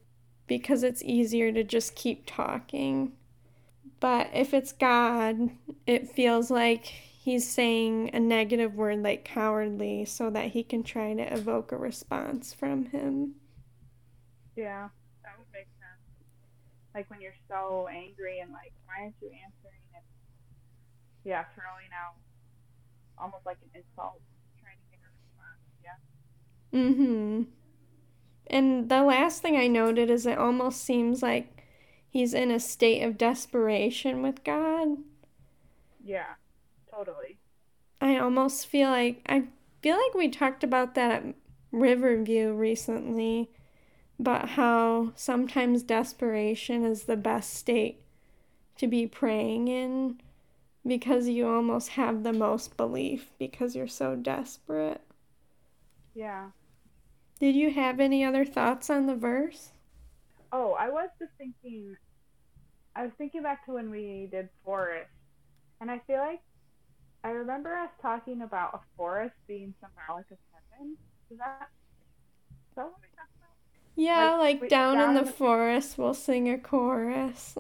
because 0.48 0.84
it's 0.84 1.04
easier 1.04 1.52
to 1.54 1.64
just 1.64 1.96
keep 1.96 2.26
talking. 2.26 3.14
But 4.04 4.32
if 4.34 4.54
it's 4.54 4.74
God, 4.74 5.50
it 5.88 6.10
feels 6.10 6.52
like 6.52 6.84
he's 6.84 7.50
saying 7.50 8.10
a 8.12 8.20
negative 8.20 8.76
word 8.76 9.02
like 9.02 9.24
cowardly 9.24 10.04
so 10.04 10.30
that 10.30 10.48
he 10.48 10.62
can 10.62 10.84
try 10.84 11.14
to 11.14 11.34
evoke 11.34 11.72
a 11.72 11.78
response 11.78 12.54
from 12.54 12.84
him. 12.88 13.36
Yeah. 14.58 14.90
That 15.24 15.40
would 15.40 15.48
make 15.54 15.70
sense. 15.80 16.04
Like 16.94 17.10
when 17.10 17.22
you're 17.22 17.32
so 17.48 17.88
angry 17.90 18.40
and 18.40 18.52
like, 18.52 18.74
why 18.88 19.04
aren't 19.04 19.16
you 19.22 19.30
answering? 19.30 19.80
And 19.96 20.04
yeah, 21.24 21.46
throwing 21.56 21.88
out 21.98 22.16
almost 23.18 23.46
like 23.46 23.60
an 23.64 23.70
insult, 23.74 24.20
trying 24.60 24.76
to 24.76 24.88
get 24.92 25.00
a 25.00 25.08
response. 25.16 25.64
Yeah. 25.82 26.78
Mm-hmm. 26.78 27.44
And 28.48 28.90
the 28.90 29.04
last 29.04 29.42
thing 29.42 29.56
I 29.56 29.68
noted 29.68 30.10
is 30.10 30.26
it 30.26 30.38
almost 30.38 30.84
seems 30.84 31.24
like 31.24 31.63
he's 32.14 32.36
in 32.36 32.52
a 32.52 32.60
state 32.60 33.02
of 33.02 33.18
desperation 33.18 34.22
with 34.22 34.44
God. 34.44 35.00
Yeah, 36.02 36.36
totally. 36.94 37.40
I 38.00 38.18
almost 38.18 38.68
feel 38.68 38.90
like 38.90 39.22
I 39.28 39.46
feel 39.82 39.98
like 39.98 40.14
we 40.14 40.30
talked 40.30 40.64
about 40.64 40.94
that 40.94 41.12
at 41.12 41.36
Riverview 41.72 42.54
recently, 42.54 43.50
but 44.20 44.50
how 44.50 45.12
sometimes 45.16 45.82
desperation 45.82 46.86
is 46.86 47.04
the 47.04 47.18
best 47.18 47.56
state 47.56 48.02
to 48.78 48.88
be 48.88 49.08
praying 49.08 49.68
in 49.68 50.22
because 50.86 51.28
you 51.28 51.48
almost 51.48 51.90
have 51.90 52.24
the 52.24 52.34
most 52.34 52.78
belief 52.78 53.32
because 53.40 53.76
you're 53.76 53.88
so 53.88 54.16
desperate. 54.16 55.02
Yeah. 56.14 56.50
Did 57.40 57.56
you 57.56 57.72
have 57.72 58.00
any 58.00 58.24
other 58.24 58.46
thoughts 58.46 58.90
on 58.90 59.08
the 59.08 59.16
verse? 59.16 59.73
Oh, 60.56 60.74
I 60.80 60.90
was 60.90 61.10
just 61.20 61.32
thinking, 61.40 61.98
I 62.96 63.04
was 63.04 63.12
thinking 63.18 63.42
back 63.42 63.66
to 63.66 63.74
when 63.74 63.90
we 63.90 64.28
did 64.32 64.50
forest, 64.64 65.10
and 65.82 65.90
I 65.90 66.00
feel 66.06 66.18
like 66.20 66.42
I 67.24 67.30
remember 67.32 67.74
us 67.76 67.90
talking 68.02 68.44
about 68.44 68.76
a 68.76 68.80
forest 68.96 69.34
being 69.48 69.74
symbolic 69.82 70.30
of 70.32 70.38
heaven. 70.54 70.96
Is 71.32 71.40
that, 71.40 71.70
is 72.70 72.76
that 72.76 72.84
what 72.86 72.94
we 73.02 73.08
talked 73.18 73.36
about? 73.36 73.50
Yeah, 73.96 74.36
like, 74.38 74.62
Like, 74.62 74.70
down, 74.70 74.98
down 74.98 75.10
in 75.12 75.18
in 75.18 75.26
the 75.26 75.32
the- 75.32 75.36
forest, 75.36 75.98
we'll 75.98 76.14
sing 76.14 76.48
a 76.50 76.58
chorus. 76.60 77.58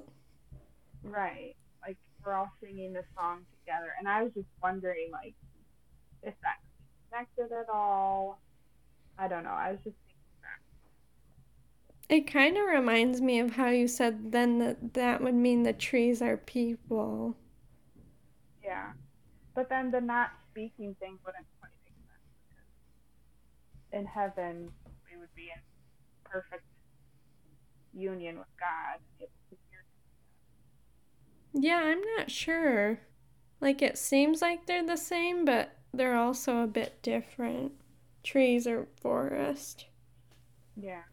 Right. 1.03 1.55
Like 1.85 1.97
we're 2.23 2.33
all 2.33 2.51
singing 2.61 2.93
the 2.93 3.03
song 3.17 3.45
together, 3.59 3.93
and 3.99 4.07
I 4.07 4.23
was 4.23 4.31
just 4.33 4.47
wondering, 4.61 5.09
like, 5.11 5.33
if 6.21 6.33
that 6.43 6.59
connected 7.09 7.53
at 7.55 7.69
all. 7.73 8.39
I 9.17 9.27
don't 9.27 9.43
know. 9.43 9.49
I 9.51 9.71
was 9.71 9.79
just. 9.83 9.95
It 12.09 12.27
kind 12.31 12.57
of 12.57 12.65
reminds 12.65 13.21
me 13.21 13.39
of 13.39 13.51
how 13.51 13.69
you 13.69 13.87
said 13.87 14.31
then 14.31 14.59
that 14.59 14.93
that 14.93 15.21
would 15.21 15.33
mean 15.33 15.63
the 15.63 15.73
trees 15.73 16.21
are 16.21 16.37
people. 16.37 17.35
Yeah. 18.63 18.91
But 19.55 19.69
then 19.69 19.91
the 19.91 20.01
not 20.01 20.31
speaking 20.51 20.95
thing 20.99 21.17
wouldn't 21.25 21.45
quite 21.59 21.71
make 21.85 21.95
sense 22.07 22.21
because 22.47 23.99
in 23.99 24.05
heaven 24.05 24.69
we 25.09 25.17
would 25.17 25.33
be 25.35 25.43
in 25.43 25.61
perfect 26.23 26.63
union 27.93 28.37
with 28.37 28.47
God. 28.59 28.99
Able 29.19 29.29
to 29.49 29.57
hear 29.69 29.79
him. 31.53 31.63
Yeah, 31.63 31.81
I'm 31.83 32.01
not 32.17 32.29
sure. 32.29 32.99
Like 33.61 33.81
it 33.81 33.97
seems 33.97 34.41
like 34.41 34.65
they're 34.65 34.85
the 34.85 34.97
same, 34.97 35.45
but 35.45 35.77
they're 35.93 36.17
also 36.17 36.57
a 36.59 36.67
bit 36.67 37.01
different. 37.01 37.71
Trees 38.23 38.67
or 38.67 38.87
forest. 39.01 39.85
Yeah. 40.75 41.03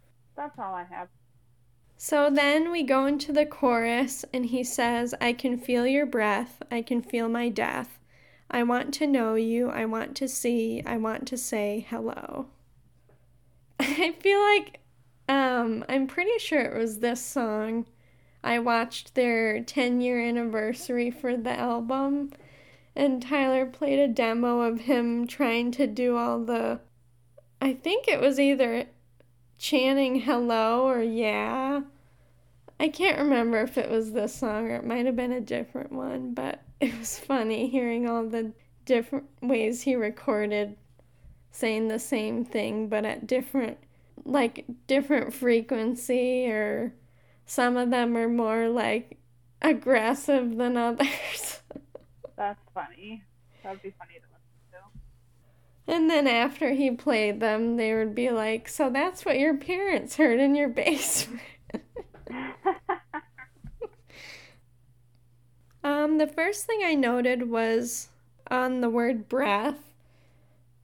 That's 0.41 0.59
all 0.59 0.75
I 0.75 0.85
have. 0.85 1.09
So 1.99 2.31
then 2.31 2.71
we 2.71 2.83
go 2.83 3.05
into 3.05 3.31
the 3.31 3.45
chorus, 3.45 4.25
and 4.33 4.47
he 4.47 4.65
says, 4.65 5.15
I 5.21 5.35
can 5.35 5.59
feel 5.59 5.87
your 5.87 6.07
breath, 6.07 6.63
I 6.71 6.81
can 6.81 7.03
feel 7.03 7.29
my 7.29 7.51
death. 7.51 7.99
I 8.51 8.63
want 8.63 8.95
to 8.95 9.07
know 9.07 9.35
you, 9.35 9.69
I 9.69 9.85
want 9.85 10.17
to 10.17 10.29
see, 10.29 10.83
I 10.87 10.97
want 10.97 11.29
to 11.29 11.37
say 11.37 11.87
hello. 11.91 12.47
I 13.81 14.13
feel 14.19 14.41
like 14.41 14.81
um, 15.29 15.85
I'm 15.91 16.07
pretty 16.07 16.39
sure 16.39 16.63
it 16.63 16.79
was 16.79 17.01
this 17.01 17.23
song. 17.23 17.85
I 18.43 18.61
watched 18.61 19.15
their 19.15 19.63
10 19.63 20.01
year 20.01 20.27
anniversary 20.27 21.11
for 21.11 21.37
the 21.37 21.53
album, 21.53 22.33
and 22.97 23.21
Tyler 23.21 23.67
played 23.67 23.99
a 23.99 24.09
demo 24.09 24.61
of 24.61 24.81
him 24.81 25.26
trying 25.26 25.71
to 25.73 25.87
do 25.87 26.17
all 26.17 26.43
the. 26.43 26.81
I 27.61 27.75
think 27.75 28.09
it 28.09 28.23
was 28.23 28.41
either 28.41 28.87
chanting 29.61 30.23
hello 30.23 30.89
or 30.89 31.03
yeah. 31.03 31.83
I 32.81 32.89
can't 32.89 33.19
remember 33.19 33.61
if 33.61 33.77
it 33.77 33.91
was 33.91 34.13
this 34.13 34.35
song 34.35 34.71
or 34.71 34.77
it 34.77 34.87
might 34.87 35.05
have 35.05 35.17
been 35.17 35.33
a 35.33 35.41
different 35.41 35.93
one, 35.93 36.33
but 36.33 36.63
it 36.81 36.99
was 36.99 37.19
funny 37.19 37.69
hearing 37.69 38.09
all 38.09 38.27
the 38.27 38.53
different 38.87 39.27
ways 39.43 39.83
he 39.83 39.95
recorded 39.95 40.77
saying 41.53 41.89
the 41.89 41.99
same 41.99 42.45
thing 42.45 42.89
but 42.89 43.05
at 43.05 43.27
different 43.27 43.77
like 44.25 44.65
different 44.87 45.33
frequency 45.33 46.47
or 46.47 46.93
some 47.45 47.77
of 47.77 47.91
them 47.91 48.17
are 48.17 48.29
more 48.29 48.69
like 48.69 49.19
aggressive 49.61 50.57
than 50.57 50.77
others. 50.79 51.61
That's 52.37 52.61
funny. 52.75 53.23
That 53.63 53.73
would 53.73 53.83
be 53.83 53.93
funny 53.99 54.15
to 54.15 54.29
And 55.91 56.09
then 56.09 56.26
after 56.29 56.71
he 56.71 56.93
played 56.93 57.41
them, 57.41 57.76
they 57.76 57.93
would 57.93 58.15
be 58.15 58.31
like, 58.31 58.69
So 58.69 58.89
that's 58.91 59.25
what 59.25 59.41
your 59.41 59.57
parents 59.57 60.15
heard 60.15 60.39
in 60.39 60.55
your 60.55 60.69
basement. 60.69 61.43
um, 65.83 66.19
the 66.19 66.29
first 66.29 66.65
thing 66.65 66.83
I 66.85 66.95
noted 66.95 67.50
was 67.50 68.11
on 68.49 68.83
the 68.83 68.89
word 68.89 69.29
breath. 69.29 69.91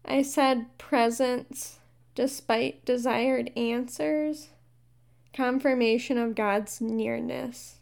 I 0.05 0.23
said 0.23 0.77
presence 0.77 1.79
despite 2.17 2.85
desired 2.85 3.53
answers, 3.57 4.49
confirmation 5.33 6.19
of 6.19 6.35
God's 6.35 6.81
nearness. 6.81 7.77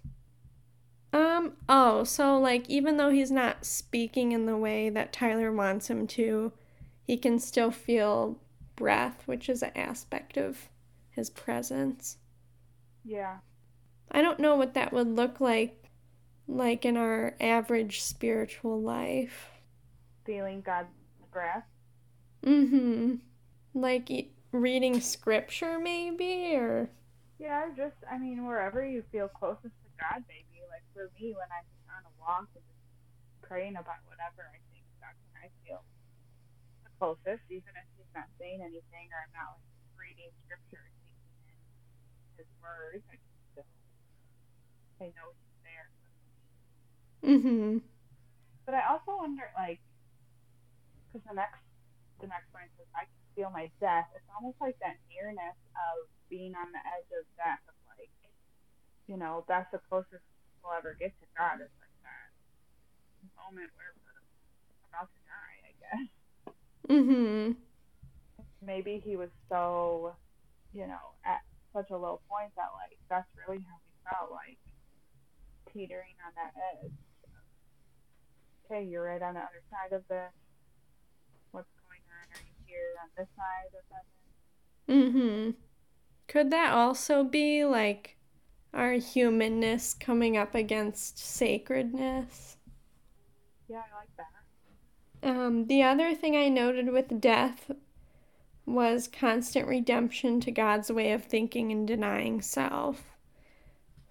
Um, 1.15 1.53
oh, 1.71 2.05
so 2.05 2.37
like 2.39 2.69
even 2.69 2.99
though 2.99 3.11
he's 3.11 3.31
not 3.31 3.65
speaking 3.65 4.33
in 4.33 4.45
the 4.45 4.59
way 4.59 4.91
that 4.91 5.13
Tyler 5.13 5.51
wants 5.51 5.89
him 5.89 6.07
to, 6.09 6.53
he 7.05 7.17
can 7.17 7.39
still 7.39 7.71
feel 7.71 8.41
breath, 8.77 9.23
which 9.27 9.49
is 9.49 9.63
an 9.63 9.73
aspect 9.77 10.37
of 10.37 10.69
his 11.11 11.31
presence. 11.31 12.19
yeah. 13.05 13.39
I 14.11 14.23
don't 14.23 14.41
know 14.41 14.57
what 14.57 14.75
that 14.75 14.93
would 14.95 15.09
look 15.09 15.41
like 15.41 15.91
like 16.47 16.85
in 16.85 16.97
our 16.97 17.37
average 17.41 18.03
spiritual 18.03 18.81
life. 18.81 19.51
Feeling 20.25 20.61
God's 20.63 20.89
breath. 21.31 21.65
Mhm. 22.45 23.21
Like 23.75 24.11
e- 24.11 24.33
reading 24.53 25.01
scripture 25.01 25.79
maybe 25.81 26.55
or 26.55 26.91
Yeah, 27.39 27.71
just 27.77 27.97
I 28.11 28.19
mean 28.19 28.47
wherever 28.47 28.85
you 28.87 29.03
feel 29.13 29.29
closest 29.29 29.75
to 29.85 29.91
God, 30.01 30.25
maybe. 30.29 30.63
Like 30.71 30.85
for 30.93 31.11
me, 31.21 31.35
when 31.35 31.49
I'm 31.51 31.67
on 31.97 32.05
a 32.07 32.13
walk 32.21 32.49
and 32.55 32.65
just 32.67 32.81
praying 33.43 33.77
about 33.77 34.03
whatever, 34.07 34.49
I 34.51 34.59
think 34.73 34.85
that's 35.01 35.19
when 35.33 35.43
I 35.43 35.51
feel 35.67 35.83
closest, 37.05 37.45
even 37.53 37.77
if 37.77 37.85
He's 38.01 38.09
not 38.17 38.33
saying 38.41 38.65
anything 38.65 39.13
or 39.13 39.21
I'm 39.21 39.35
not 39.37 39.61
like 39.61 39.77
reading 40.01 40.33
scripture, 40.49 40.81
and 40.81 40.97
taking 41.05 41.37
in 41.53 41.61
His 42.41 42.49
words. 42.65 43.05
I 43.13 43.21
still, 43.53 43.69
I 45.05 45.13
know 45.13 45.37
He's 45.37 45.61
there. 45.69 45.89
Mhm. 47.21 47.85
But 48.65 48.73
I 48.73 48.89
also 48.89 49.21
wonder, 49.21 49.53
like, 49.53 49.85
because 51.13 51.29
the 51.29 51.37
next, 51.37 51.61
the 52.25 52.29
next 52.29 52.49
one 52.57 52.65
says, 52.81 52.89
I 52.97 53.05
can 53.05 53.21
feel 53.37 53.51
my 53.53 53.69
death. 53.85 54.09
It's 54.17 54.25
almost 54.33 54.57
like 54.65 54.81
that 54.81 54.97
nearness 55.13 55.61
of 55.77 56.09
being 56.33 56.57
on 56.57 56.73
the 56.73 56.81
edge 56.81 57.11
of 57.13 57.29
death, 57.37 57.61
of 57.69 57.77
like, 57.93 58.09
you 59.05 59.21
know, 59.21 59.45
that's 59.45 59.69
the 59.73 59.81
closest 59.93 60.25
we'll 60.65 60.73
ever 60.73 60.97
get 60.97 61.13
to 61.21 61.27
God. 61.37 61.61
Is 61.61 61.69
like 61.77 61.93
that 62.09 62.33
moment 63.37 63.69
where 63.77 63.93
we're 64.01 64.25
about 64.89 65.13
to 65.13 65.21
die, 65.24 65.24
I 65.24 65.24
guess. 65.24 65.24
Mhm. 66.89 67.57
Maybe 68.63 68.99
he 69.05 69.17
was 69.17 69.31
so, 69.49 70.15
you 70.73 70.87
know, 70.87 71.15
at 71.25 71.43
such 71.73 71.91
a 71.91 71.97
low 71.97 72.21
point 72.29 72.55
that 72.57 72.69
like 72.75 72.99
that's 73.09 73.29
really 73.47 73.63
how 73.63 73.77
he 73.85 73.93
felt, 74.11 74.31
like 74.31 74.59
teetering 75.73 76.15
on 76.27 76.33
that 76.37 76.55
edge. 76.83 76.93
Okay, 78.65 78.85
you're 78.85 79.05
right 79.05 79.21
on 79.21 79.35
the 79.35 79.41
other 79.41 79.63
side 79.71 79.93
of 79.93 80.07
this. 80.09 80.33
What's 81.51 81.69
going 81.87 82.01
on? 82.09 82.29
Are 82.33 82.43
you 82.43 82.55
here 82.67 82.95
on 83.03 83.09
this 83.17 83.29
side 83.37 83.75
of 83.79 83.85
heaven? 84.87 85.13
Mhm. 85.13 85.57
Could 86.27 86.51
that 86.51 86.73
also 86.73 87.25
be 87.25 87.65
like 87.65 88.17
our 88.73 88.93
humanness 88.95 89.95
coming 89.95 90.37
up 90.37 90.55
against 90.55 91.19
sacredness? 91.19 92.57
Yeah, 93.69 93.83
I 93.93 93.97
like 93.97 94.17
that. 94.17 94.44
Um, 95.25 95.67
the 95.69 95.83
other 95.83 96.15
thing 96.15 96.37
I 96.37 96.49
noted 96.51 96.91
with 96.91 97.21
death 97.21 97.71
was 98.67 99.09
constant 99.09 99.67
redemption 99.67 100.39
to 100.41 100.51
God's 100.51 100.93
way 100.93 101.13
of 101.13 101.25
thinking 101.25 101.73
and 101.73 101.89
denying 101.89 102.43
self. 102.43 103.17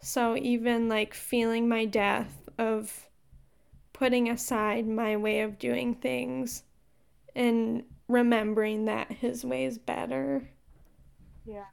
So 0.02 0.36
even 0.36 0.90
like 0.90 1.14
feeling 1.14 1.70
my 1.70 1.86
death 1.86 2.50
of 2.58 3.10
putting 3.94 4.28
aside 4.28 4.88
my 4.88 5.16
way 5.16 5.42
of 5.42 5.60
doing 5.60 5.94
things 5.96 6.64
and 7.36 7.84
remembering 8.08 8.86
that 8.86 9.12
his 9.12 9.46
way 9.46 9.66
is 9.66 9.78
better. 9.78 10.50
Yeah. 11.46 11.66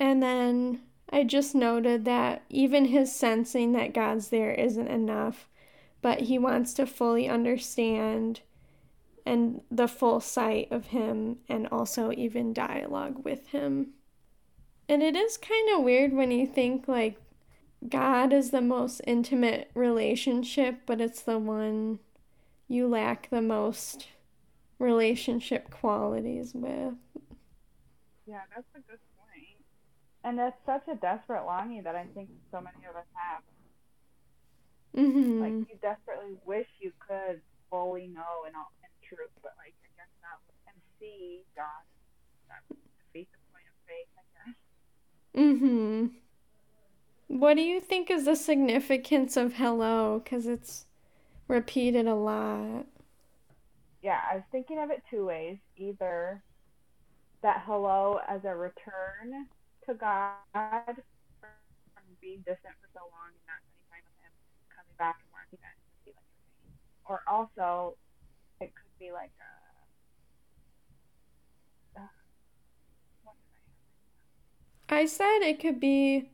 And 0.00 0.20
then 0.22 0.82
I 1.10 1.22
just 1.22 1.54
noted 1.54 2.04
that 2.04 2.42
even 2.50 2.86
his 2.86 3.14
sensing 3.14 3.72
that 3.72 3.94
God's 3.94 4.28
there 4.28 4.52
isn't 4.52 4.88
enough, 4.88 5.48
but 6.04 6.20
he 6.20 6.38
wants 6.38 6.74
to 6.74 6.84
fully 6.84 7.30
understand 7.30 8.42
and 9.24 9.62
the 9.70 9.88
full 9.88 10.20
sight 10.20 10.68
of 10.70 10.88
him 10.88 11.38
and 11.48 11.66
also 11.68 12.12
even 12.12 12.52
dialogue 12.52 13.24
with 13.24 13.46
him. 13.46 13.86
And 14.86 15.02
it 15.02 15.16
is 15.16 15.38
kind 15.38 15.70
of 15.70 15.82
weird 15.82 16.12
when 16.12 16.30
you 16.30 16.46
think 16.46 16.86
like 16.86 17.16
God 17.88 18.34
is 18.34 18.50
the 18.50 18.60
most 18.60 19.00
intimate 19.06 19.70
relationship, 19.72 20.80
but 20.84 21.00
it's 21.00 21.22
the 21.22 21.38
one 21.38 22.00
you 22.68 22.86
lack 22.86 23.30
the 23.30 23.40
most 23.40 24.08
relationship 24.78 25.70
qualities 25.70 26.52
with. 26.52 26.92
Yeah, 28.26 28.42
that's 28.54 28.68
a 28.74 28.80
good 28.80 29.00
point. 29.16 29.64
And 30.22 30.38
that's 30.38 30.66
such 30.66 30.82
a 30.86 30.96
desperate 30.96 31.46
longing 31.46 31.82
that 31.84 31.96
I 31.96 32.04
think 32.14 32.28
so 32.52 32.60
many 32.60 32.84
of 32.90 32.94
us 32.94 33.06
have. 33.14 33.42
Mm-hmm. 34.96 35.40
Like 35.40 35.68
you 35.68 35.76
desperately 35.82 36.36
wish 36.44 36.66
you 36.80 36.92
could 36.98 37.40
fully 37.70 38.06
know 38.06 38.46
and 38.46 38.54
all 38.54 38.70
in 38.82 38.90
truth, 39.08 39.30
but 39.42 39.52
like 39.58 39.74
I 39.82 39.90
guess 39.96 40.12
not 40.22 40.40
and 40.66 40.76
see 41.00 41.42
God. 41.56 41.66
That 42.48 42.62
would 42.68 42.78
defeat 43.12 43.28
the 43.32 43.38
point 43.52 43.66
of 43.66 43.76
faith, 43.86 44.10
I 44.14 44.24
guess. 44.34 44.56
Mm-hmm. 45.34 46.06
What 47.38 47.54
do 47.54 47.62
you 47.62 47.80
think 47.80 48.10
is 48.10 48.26
the 48.26 48.36
significance 48.36 49.36
of 49.36 49.54
hello? 49.54 50.20
Because 50.22 50.46
it's 50.46 50.86
repeated 51.48 52.06
a 52.06 52.14
lot. 52.14 52.86
Yeah, 54.02 54.20
I 54.30 54.36
was 54.36 54.44
thinking 54.52 54.78
of 54.78 54.90
it 54.90 55.02
two 55.10 55.24
ways. 55.24 55.58
Either 55.76 56.42
that 57.42 57.62
hello 57.66 58.20
as 58.28 58.44
a 58.44 58.54
return 58.54 59.48
to 59.88 59.94
God 59.94 60.36
from 61.40 62.04
being 62.20 62.38
distant 62.44 62.76
for 62.80 62.88
so 62.92 63.00
long 63.00 63.32
and 63.32 63.44
not 63.48 63.60
spending 63.64 63.84
time 63.92 64.04
with 64.04 64.16
Him, 64.20 64.32
back 64.98 65.16
and 65.20 65.30
wanting 65.32 65.58
that 65.62 65.76
intimacy, 66.06 66.16
like. 66.16 66.24
Or 67.06 67.22
also, 67.26 67.96
it 68.60 68.72
could 68.74 68.98
be 68.98 69.12
like 69.12 69.32
a. 71.96 72.00
Uh, 72.00 72.06
I 74.88 75.06
said 75.06 75.40
it 75.40 75.60
could 75.60 75.80
be 75.80 76.30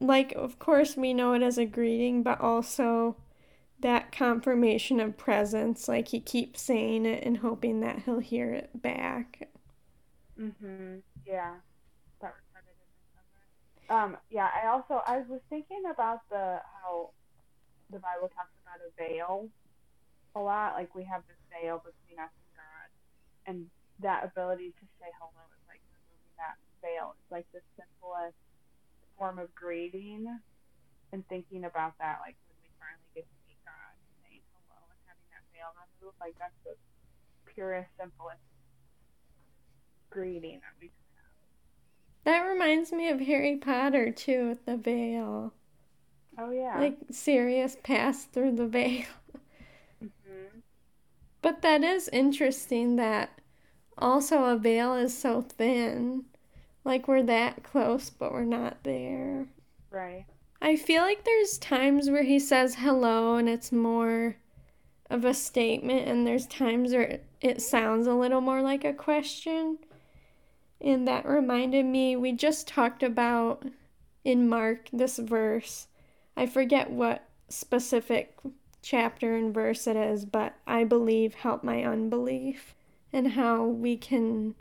like, 0.00 0.32
of 0.32 0.58
course, 0.58 0.96
we 0.96 1.12
know 1.12 1.32
it 1.34 1.42
as 1.42 1.58
a 1.58 1.66
greeting, 1.66 2.22
but 2.22 2.40
also 2.40 3.16
that 3.80 4.12
confirmation 4.12 5.00
of 5.00 5.16
presence. 5.16 5.88
Like 5.88 6.08
he 6.08 6.20
keeps 6.20 6.60
saying 6.62 7.06
it 7.06 7.24
and 7.24 7.38
hoping 7.38 7.80
that 7.80 8.02
he'll 8.04 8.18
hear 8.20 8.52
it 8.52 8.70
back. 8.80 9.48
Mhm. 10.38 11.02
Yeah. 11.26 11.56
That 12.20 12.34
repetitiveness 12.34 13.90
of. 13.90 13.96
Um. 13.96 14.16
Yeah. 14.30 14.48
I 14.62 14.68
also 14.68 15.02
I 15.06 15.18
was 15.28 15.40
thinking 15.50 15.82
about 15.90 16.28
the 16.30 16.60
how 16.82 17.10
the 17.90 17.98
Bible 17.98 18.30
talks 18.32 18.54
about 18.62 18.78
a 18.80 18.90
veil 18.96 19.50
a 20.34 20.40
lot. 20.40 20.74
Like 20.74 20.94
we 20.94 21.04
have 21.04 21.22
this 21.26 21.38
veil 21.50 21.82
between 21.82 22.18
us 22.22 22.30
and 22.30 22.52
God, 22.54 22.88
and 23.46 23.58
that 24.00 24.24
ability 24.24 24.72
to 24.78 24.84
say 24.98 25.10
hello 25.18 25.42
is 25.52 25.64
like 25.66 25.82
removing 25.90 26.34
that 26.38 26.56
veil. 26.80 27.18
It's 27.18 27.30
like 27.30 27.46
the 27.52 27.60
simplest 27.74 28.38
form 29.18 29.38
of 29.38 29.52
greeting, 29.54 30.24
and 31.12 31.26
thinking 31.28 31.64
about 31.64 31.98
that, 31.98 32.22
like 32.22 32.38
when 32.46 32.56
we 32.62 32.70
finally 32.78 33.10
get 33.14 33.26
to 33.26 33.38
meet 33.44 33.58
God, 33.66 33.92
and 33.98 34.08
saying 34.22 34.40
hello 34.54 34.80
and 34.88 35.00
having 35.10 35.28
that 35.34 35.44
veil 35.52 35.74
removed, 35.74 36.16
like 36.22 36.38
that's 36.38 36.56
the 36.64 36.78
purest, 37.52 37.90
simplest 37.98 38.40
greeting 40.08 40.62
that 40.62 40.74
we 40.80 40.88
can 40.88 41.06
have. 41.18 41.34
That 42.24 42.48
reminds 42.48 42.92
me 42.92 43.08
of 43.10 43.20
Harry 43.20 43.56
Potter 43.56 44.10
too, 44.10 44.48
with 44.48 44.64
the 44.66 44.76
veil. 44.76 45.52
Oh 46.40 46.50
yeah. 46.50 46.78
Like 46.78 46.96
Sirius 47.10 47.76
passed 47.82 48.32
through 48.32 48.52
the 48.52 48.66
veil. 48.66 49.04
hmm 50.00 50.60
But 51.42 51.60
that 51.62 51.84
is 51.84 52.08
interesting 52.08 52.96
that 52.96 53.40
also 53.98 54.44
a 54.44 54.56
veil 54.56 54.94
is 54.94 55.16
so 55.16 55.42
thin. 55.42 56.24
Like 56.82 57.06
we're 57.06 57.22
that 57.24 57.62
close, 57.62 58.08
but 58.08 58.32
we're 58.32 58.44
not 58.44 58.82
there. 58.84 59.46
Right. 59.90 60.24
I 60.62 60.76
feel 60.76 61.02
like 61.02 61.24
there's 61.24 61.58
times 61.58 62.08
where 62.08 62.22
he 62.22 62.38
says 62.38 62.76
hello 62.76 63.36
and 63.36 63.48
it's 63.48 63.72
more 63.72 64.36
of 65.10 65.24
a 65.24 65.34
statement, 65.34 66.08
and 66.08 66.26
there's 66.26 66.46
times 66.46 66.92
where 66.92 67.20
it 67.40 67.60
sounds 67.60 68.06
a 68.06 68.14
little 68.14 68.40
more 68.40 68.62
like 68.62 68.84
a 68.84 68.92
question. 68.92 69.78
And 70.80 71.06
that 71.08 71.26
reminded 71.26 71.84
me, 71.84 72.16
we 72.16 72.32
just 72.32 72.68
talked 72.68 73.02
about 73.02 73.64
in 74.24 74.48
Mark 74.48 74.88
this 74.92 75.18
verse. 75.18 75.88
I 76.36 76.46
forget 76.46 76.90
what 76.90 77.28
specific 77.48 78.38
chapter 78.82 79.36
and 79.36 79.52
verse 79.52 79.86
it 79.86 79.96
is, 79.96 80.24
but 80.24 80.54
I 80.66 80.84
believe, 80.84 81.34
help 81.34 81.62
my 81.62 81.84
unbelief, 81.84 82.74
and 83.12 83.32
how 83.32 83.64
we 83.64 83.96
can 83.96 84.54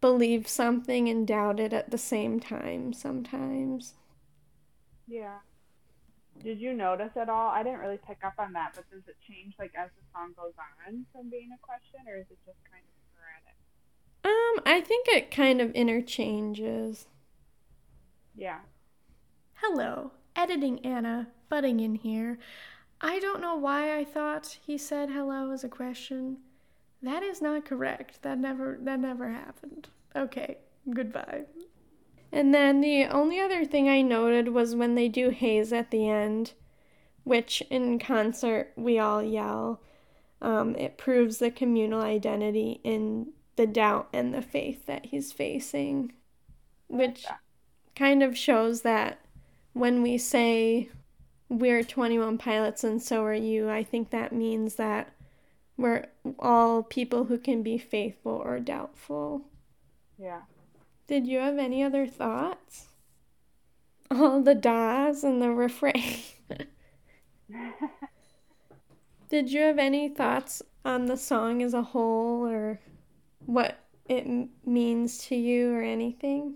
believe 0.00 0.46
something 0.46 1.08
and 1.08 1.26
doubt 1.26 1.60
it 1.60 1.72
at 1.72 1.90
the 1.90 1.98
same 1.98 2.40
time 2.40 2.92
sometimes. 2.92 3.94
Yeah. 5.06 5.38
Did 6.42 6.60
you 6.60 6.74
notice 6.74 7.16
at 7.16 7.28
all? 7.28 7.48
I 7.48 7.62
didn't 7.62 7.78
really 7.80 8.00
pick 8.06 8.18
up 8.24 8.34
on 8.38 8.52
that, 8.54 8.72
but 8.74 8.90
does 8.90 9.06
it 9.06 9.16
change 9.26 9.54
like 9.58 9.72
as 9.78 9.90
the 9.96 10.02
song 10.12 10.32
goes 10.36 10.52
on 10.58 11.06
from 11.12 11.30
being 11.30 11.50
a 11.54 11.58
question, 11.66 12.00
or 12.08 12.16
is 12.16 12.26
it 12.30 12.38
just 12.44 12.58
kind 12.70 12.82
of 12.82 12.90
sporadic? 13.12 13.56
Um, 14.24 14.62
I 14.66 14.80
think 14.80 15.08
it 15.08 15.30
kind 15.30 15.60
of 15.60 15.70
interchanges. 15.72 17.06
Yeah. 18.34 18.58
Hello, 19.54 20.10
editing 20.36 20.78
Annah, 20.80 21.28
butting 21.48 21.80
in 21.80 21.94
here. 21.96 22.38
I 23.00 23.18
don't 23.18 23.40
know 23.40 23.56
why 23.56 23.96
I 23.96 24.04
thought 24.04 24.58
he 24.64 24.78
said 24.78 25.10
hello 25.10 25.50
as 25.50 25.64
a 25.64 25.68
question. 25.68 26.38
That 27.02 27.22
is 27.22 27.42
not 27.42 27.64
correct. 27.64 28.22
That 28.22 28.38
never 28.38 28.78
that 28.80 28.98
never 28.98 29.28
happened. 29.30 29.88
Okay, 30.16 30.58
goodbye. 30.88 31.44
And 32.32 32.52
then 32.52 32.80
the 32.80 33.04
only 33.04 33.38
other 33.40 33.64
thing 33.64 33.88
I 33.88 34.02
noted 34.02 34.48
was 34.48 34.74
when 34.74 34.94
they 34.94 35.08
do 35.08 35.30
haze 35.30 35.72
at 35.72 35.90
the 35.90 36.08
end, 36.08 36.54
which 37.22 37.62
in 37.70 37.98
concert 37.98 38.72
we 38.76 38.98
all 38.98 39.22
yell. 39.22 39.80
Um, 40.42 40.74
it 40.76 40.98
proves 40.98 41.38
the 41.38 41.50
communal 41.50 42.02
identity 42.02 42.80
in 42.82 43.32
the 43.56 43.66
doubt 43.66 44.08
and 44.12 44.34
the 44.34 44.42
faith 44.42 44.86
that 44.86 45.06
he's 45.06 45.32
facing, 45.32 46.12
which 46.88 47.24
kind 47.94 48.22
of 48.22 48.36
shows 48.36 48.82
that 48.82 49.23
when 49.74 50.02
we 50.02 50.16
say 50.16 50.88
we're 51.48 51.84
21 51.84 52.38
pilots 52.38 52.82
and 52.82 53.02
so 53.02 53.22
are 53.24 53.34
you, 53.34 53.68
I 53.68 53.84
think 53.84 54.10
that 54.10 54.32
means 54.32 54.76
that 54.76 55.12
we're 55.76 56.06
all 56.38 56.82
people 56.82 57.24
who 57.24 57.36
can 57.36 57.62
be 57.62 57.76
faithful 57.78 58.32
or 58.32 58.58
doubtful. 58.60 59.42
Yeah. 60.18 60.42
Did 61.06 61.26
you 61.26 61.38
have 61.40 61.58
any 61.58 61.82
other 61.82 62.06
thoughts? 62.06 62.86
All 64.10 64.40
the 64.40 64.54
das 64.54 65.22
and 65.24 65.42
the 65.42 65.50
refrain. 65.50 66.20
Did 69.28 69.52
you 69.52 69.62
have 69.62 69.78
any 69.78 70.08
thoughts 70.08 70.62
on 70.84 71.06
the 71.06 71.16
song 71.16 71.62
as 71.62 71.74
a 71.74 71.82
whole 71.82 72.46
or 72.46 72.80
what 73.46 73.80
it 74.06 74.24
m- 74.26 74.50
means 74.64 75.18
to 75.26 75.34
you 75.34 75.72
or 75.72 75.82
anything? 75.82 76.54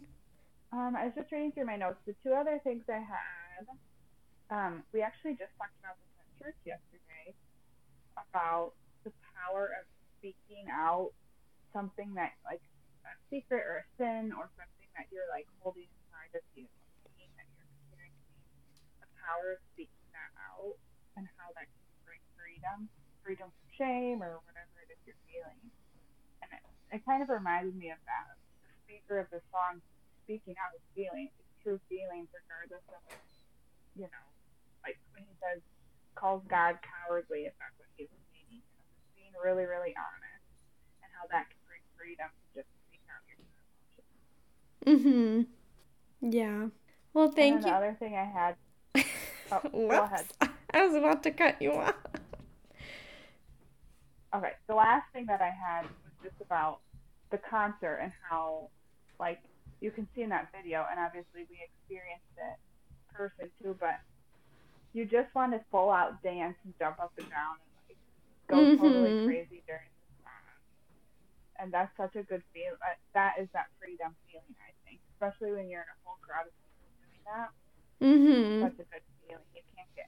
Um, 0.69 0.93
I 0.93 1.09
was 1.09 1.17
just 1.17 1.33
reading 1.33 1.53
through 1.53 1.65
my 1.65 1.81
notes. 1.81 1.97
The 2.05 2.13
two 2.21 2.37
other 2.37 2.61
things 2.61 2.85
I 2.93 3.01
had, 3.01 3.65
um, 4.53 4.85
we 4.93 5.01
actually 5.01 5.33
just 5.33 5.57
talked 5.57 5.73
about 5.81 5.97
this 5.97 6.13
at 6.21 6.29
church 6.37 6.61
yesterday 6.69 7.33
about 8.21 8.77
the 9.05 9.13
power 9.33 9.73
of 9.81 9.89
speaking 10.19 10.69
out 10.69 11.17
something 11.73 12.13
that 12.21 12.37
like 12.45 12.61
a 13.09 13.15
secret 13.33 13.65
or 13.65 13.81
a 13.81 13.87
sin 13.97 14.35
or 14.37 14.53
something 14.61 14.89
that 14.93 15.09
you're 15.09 15.29
like 15.33 15.49
holding 15.65 15.89
inside 15.89 16.37
of 16.37 16.45
you, 16.53 16.69
that 17.41 17.49
you're 17.57 17.65
experiencing. 17.65 18.37
The 19.01 19.09
power 19.25 19.57
of 19.57 19.61
speaking 19.73 20.05
that 20.13 20.33
out 20.53 20.77
and 21.17 21.25
how 21.41 21.49
that 21.57 21.65
can 21.65 21.89
bring 22.05 22.21
freedom, 22.37 22.93
freedom 23.25 23.49
from 23.49 23.69
shame 23.73 24.21
or 24.21 24.37
whatever 24.45 24.85
it 24.85 24.93
is 24.93 25.01
you're 25.09 25.23
feeling. 25.33 25.65
And 26.45 26.53
it, 26.53 26.63
it 26.93 27.01
kind 27.09 27.25
of 27.25 27.33
reminded 27.33 27.73
me 27.73 27.89
of 27.89 28.01
that. 28.05 28.37
The 28.69 28.77
speaker 28.85 29.17
of 29.17 29.33
the 29.33 29.41
song 29.49 29.81
speaking 30.29 30.53
out 30.61 30.77
his 30.77 30.85
feelings, 30.93 31.33
his 31.41 31.49
true 31.65 31.81
feelings, 31.89 32.29
regardless 32.37 32.85
of, 32.93 33.01
you 33.97 34.05
know, 34.13 34.27
like 34.85 35.01
when 35.17 35.25
he 35.25 35.33
says, 35.41 35.65
calls 36.13 36.45
God 36.53 36.77
cowardly, 36.85 37.49
if 37.49 37.57
that's 37.57 37.73
what 37.81 37.89
he 37.97 38.05
was 38.13 38.21
meaning, 38.29 38.61
you 38.61 38.77
know, 38.77 38.93
just 38.93 39.09
being 39.17 39.33
really, 39.41 39.65
really 39.65 39.97
honest, 39.97 40.45
and 41.01 41.09
how 41.17 41.25
that 41.33 41.49
can 41.49 41.57
bring 41.65 41.81
freedom 41.97 42.29
to 42.29 42.61
just 42.61 42.69
speak 42.85 43.01
out 43.09 43.25
your 43.25 43.41
true 43.41 43.65
emotions. 44.85 45.49
Mm-hmm. 45.49 46.29
Yeah. 46.29 46.61
Well, 47.17 47.33
thank 47.33 47.57
and 47.57 47.65
you. 47.65 47.73
the 47.73 47.77
other 47.81 47.97
thing 47.97 48.13
I 48.13 48.29
had, 48.29 48.53
oh, 49.49 49.65
go 49.73 50.05
ahead. 50.05 50.29
I 50.77 50.85
was 50.85 50.93
about 50.93 51.25
to 51.25 51.33
cut 51.33 51.57
you 51.57 51.73
off. 51.73 51.97
Okay, 54.37 54.53
the 54.69 54.77
last 54.77 55.09
thing 55.15 55.25
that 55.25 55.41
I 55.41 55.49
had 55.49 55.89
was 55.89 56.13
just 56.23 56.37
about 56.45 56.81
the 57.33 57.39
concert 57.39 58.01
and 58.03 58.13
how, 58.29 58.69
like, 59.19 59.41
you 59.81 59.91
can 59.91 60.09
see 60.15 60.23
in 60.23 60.31
that 60.31 60.51
video, 60.51 60.85
and 60.91 60.99
obviously 60.99 61.47
we 61.49 61.59
experienced 61.63 62.35
it 62.37 62.59
person 63.19 63.51
too, 63.61 63.75
but 63.81 63.99
you 64.95 65.05
just 65.05 65.35
want 65.35 65.53
to 65.53 65.61
full 65.71 65.91
out 65.91 66.23
dance 66.23 66.55
and 66.65 66.73
jump 66.79 66.99
up 67.03 67.13
and 67.19 67.29
down 67.31 67.59
and 67.59 67.73
like 67.91 67.99
go 68.47 68.57
mm-hmm. 68.57 68.79
totally 68.79 69.27
crazy 69.27 69.63
during 69.67 69.91
the 69.91 70.23
song. 70.23 70.47
And 71.59 71.75
that's 71.75 71.91
such 71.99 72.15
a 72.15 72.23
good 72.23 72.43
feeling. 72.55 72.79
Uh, 72.79 72.95
that 73.15 73.35
is 73.43 73.49
that 73.53 73.67
freedom 73.83 74.15
feeling, 74.31 74.55
I 74.63 74.71
think, 74.87 75.03
especially 75.15 75.51
when 75.51 75.69
you're 75.69 75.83
in 75.83 75.91
a 75.91 75.99
whole 76.07 76.19
crowd 76.23 76.47
of 76.47 76.55
people 76.63 76.95
doing 77.03 77.23
that. 77.27 77.51
Mhm. 77.99 78.63
Such 78.71 78.79
a 78.79 78.87
good 78.91 79.05
feeling. 79.27 79.45
You 79.55 79.63
can't 79.75 79.91
get. 79.95 80.07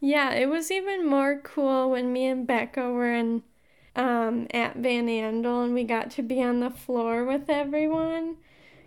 Yeah, 0.00 0.34
it 0.34 0.50
was 0.50 0.70
even 0.70 1.06
more 1.06 1.40
cool 1.40 1.90
when 1.90 2.12
me 2.12 2.26
and 2.26 2.46
Becca 2.46 2.90
were 2.90 3.14
in 3.14 3.42
um, 3.96 4.46
at 4.50 4.76
Van 4.76 5.06
Andel 5.06 5.64
and 5.64 5.74
we 5.74 5.84
got 5.84 6.10
to 6.12 6.22
be 6.22 6.42
on 6.42 6.60
the 6.60 6.70
floor 6.70 7.24
with 7.24 7.48
everyone. 7.48 8.36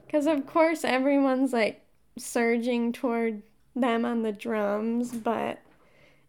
Because, 0.06 0.26
of 0.26 0.46
course, 0.46 0.84
everyone's 0.84 1.54
like 1.54 1.82
surging 2.17 2.93
toward 2.93 3.41
them 3.76 4.06
on 4.06 4.24
the 4.24 4.32
drums, 4.32 5.12
but 5.12 5.60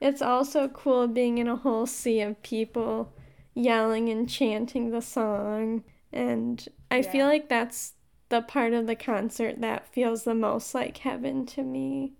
it's 0.00 0.22
also 0.22 0.68
cool 0.68 1.08
being 1.08 1.38
in 1.38 1.48
a 1.48 1.56
whole 1.56 1.86
sea 1.86 2.20
of 2.20 2.42
people 2.42 3.12
yelling 3.54 4.08
and 4.08 4.28
chanting 4.28 4.90
the 4.90 5.02
song. 5.02 5.84
And 6.12 6.66
I 6.90 6.98
yeah. 6.98 7.10
feel 7.10 7.26
like 7.26 7.48
that's 7.48 7.94
the 8.28 8.42
part 8.42 8.72
of 8.72 8.86
the 8.86 8.96
concert 8.96 9.60
that 9.60 9.92
feels 9.92 10.24
the 10.24 10.34
most 10.34 10.74
like 10.74 10.98
heaven 10.98 11.46
to 11.46 11.62
me. 11.62 12.12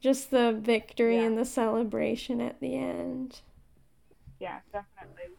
Just 0.00 0.30
the 0.30 0.52
victory 0.52 1.16
yeah. 1.16 1.24
and 1.24 1.38
the 1.38 1.44
celebration 1.44 2.40
at 2.40 2.60
the 2.60 2.76
end. 2.76 3.40
Yeah, 4.38 4.58
definitely. 4.72 5.34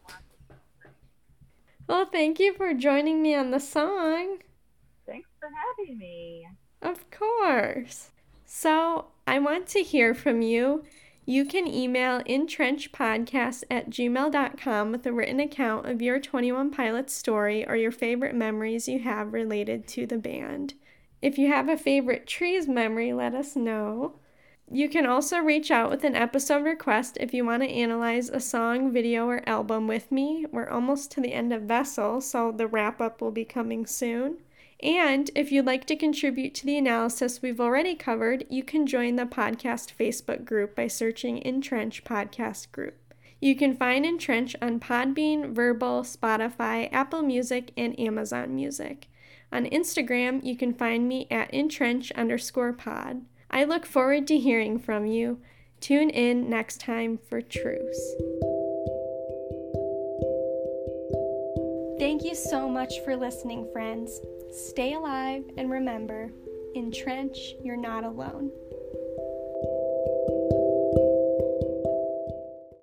Well, 1.86 2.06
thank 2.06 2.40
you 2.40 2.52
for 2.54 2.74
joining 2.74 3.22
me 3.22 3.34
on 3.34 3.50
the 3.50 3.60
song. 3.60 4.38
Thanks 5.06 5.28
for 5.38 5.48
having 5.48 5.98
me. 5.98 6.48
Of 6.82 7.10
course. 7.10 8.10
So, 8.44 9.06
I 9.26 9.38
want 9.38 9.66
to 9.68 9.82
hear 9.82 10.14
from 10.14 10.42
you. 10.42 10.84
You 11.24 11.44
can 11.44 11.66
email 11.66 12.22
entrenchpodcast 12.22 13.64
at 13.70 13.90
gmail.com 13.90 14.92
with 14.92 15.06
a 15.06 15.12
written 15.12 15.40
account 15.40 15.86
of 15.86 16.00
your 16.00 16.20
21 16.20 16.70
Pilots 16.70 17.12
story 17.12 17.66
or 17.66 17.76
your 17.76 17.90
favorite 17.90 18.34
memories 18.34 18.88
you 18.88 19.00
have 19.00 19.32
related 19.32 19.88
to 19.88 20.06
the 20.06 20.18
band. 20.18 20.74
If 21.20 21.38
you 21.38 21.48
have 21.48 21.68
a 21.68 21.76
favorite 21.76 22.26
trees 22.26 22.68
memory, 22.68 23.12
let 23.12 23.34
us 23.34 23.56
know. 23.56 24.20
You 24.70 24.88
can 24.88 25.06
also 25.06 25.38
reach 25.38 25.70
out 25.70 25.90
with 25.90 26.02
an 26.02 26.16
episode 26.16 26.64
request 26.64 27.16
if 27.20 27.32
you 27.32 27.44
want 27.44 27.62
to 27.62 27.68
analyze 27.68 28.28
a 28.28 28.40
song, 28.40 28.92
video, 28.92 29.28
or 29.28 29.48
album 29.48 29.86
with 29.86 30.10
me. 30.10 30.44
We're 30.50 30.68
almost 30.68 31.12
to 31.12 31.20
the 31.20 31.32
end 31.32 31.52
of 31.52 31.62
Vessel, 31.62 32.20
so 32.20 32.50
the 32.50 32.66
wrap 32.66 33.00
up 33.00 33.20
will 33.20 33.30
be 33.30 33.44
coming 33.44 33.86
soon. 33.86 34.38
And 34.82 35.30
if 35.36 35.52
you'd 35.52 35.66
like 35.66 35.84
to 35.86 35.96
contribute 35.96 36.52
to 36.56 36.66
the 36.66 36.76
analysis 36.76 37.40
we've 37.40 37.60
already 37.60 37.94
covered, 37.94 38.44
you 38.50 38.64
can 38.64 38.88
join 38.88 39.14
the 39.14 39.24
podcast 39.24 39.94
Facebook 39.96 40.44
group 40.44 40.74
by 40.74 40.88
searching 40.88 41.40
Entrench 41.46 42.02
Podcast 42.02 42.72
Group. 42.72 42.96
You 43.40 43.54
can 43.54 43.76
find 43.76 44.04
Entrench 44.04 44.56
on 44.60 44.80
Podbean, 44.80 45.54
Verbal, 45.54 46.02
Spotify, 46.02 46.88
Apple 46.92 47.22
Music, 47.22 47.70
and 47.76 47.98
Amazon 48.00 48.56
Music. 48.56 49.06
On 49.52 49.64
Instagram, 49.66 50.44
you 50.44 50.56
can 50.56 50.74
find 50.74 51.08
me 51.08 51.28
at 51.30 51.54
Entrench 51.54 52.10
underscore 52.12 52.72
pod. 52.72 53.22
I 53.50 53.64
look 53.64 53.86
forward 53.86 54.26
to 54.28 54.38
hearing 54.38 54.78
from 54.78 55.06
you. 55.06 55.38
Tune 55.80 56.10
in 56.10 56.48
next 56.50 56.80
time 56.80 57.18
for 57.28 57.40
Truce. 57.40 58.14
Thank 61.98 62.24
you 62.24 62.34
so 62.34 62.68
much 62.68 63.00
for 63.04 63.16
listening, 63.16 63.68
friends. 63.72 64.20
Stay 64.50 64.94
alive 64.94 65.44
and 65.56 65.70
remember, 65.70 66.30
in 66.74 66.92
trench, 66.92 67.38
you're 67.62 67.76
not 67.76 68.04
alone. 68.04 68.50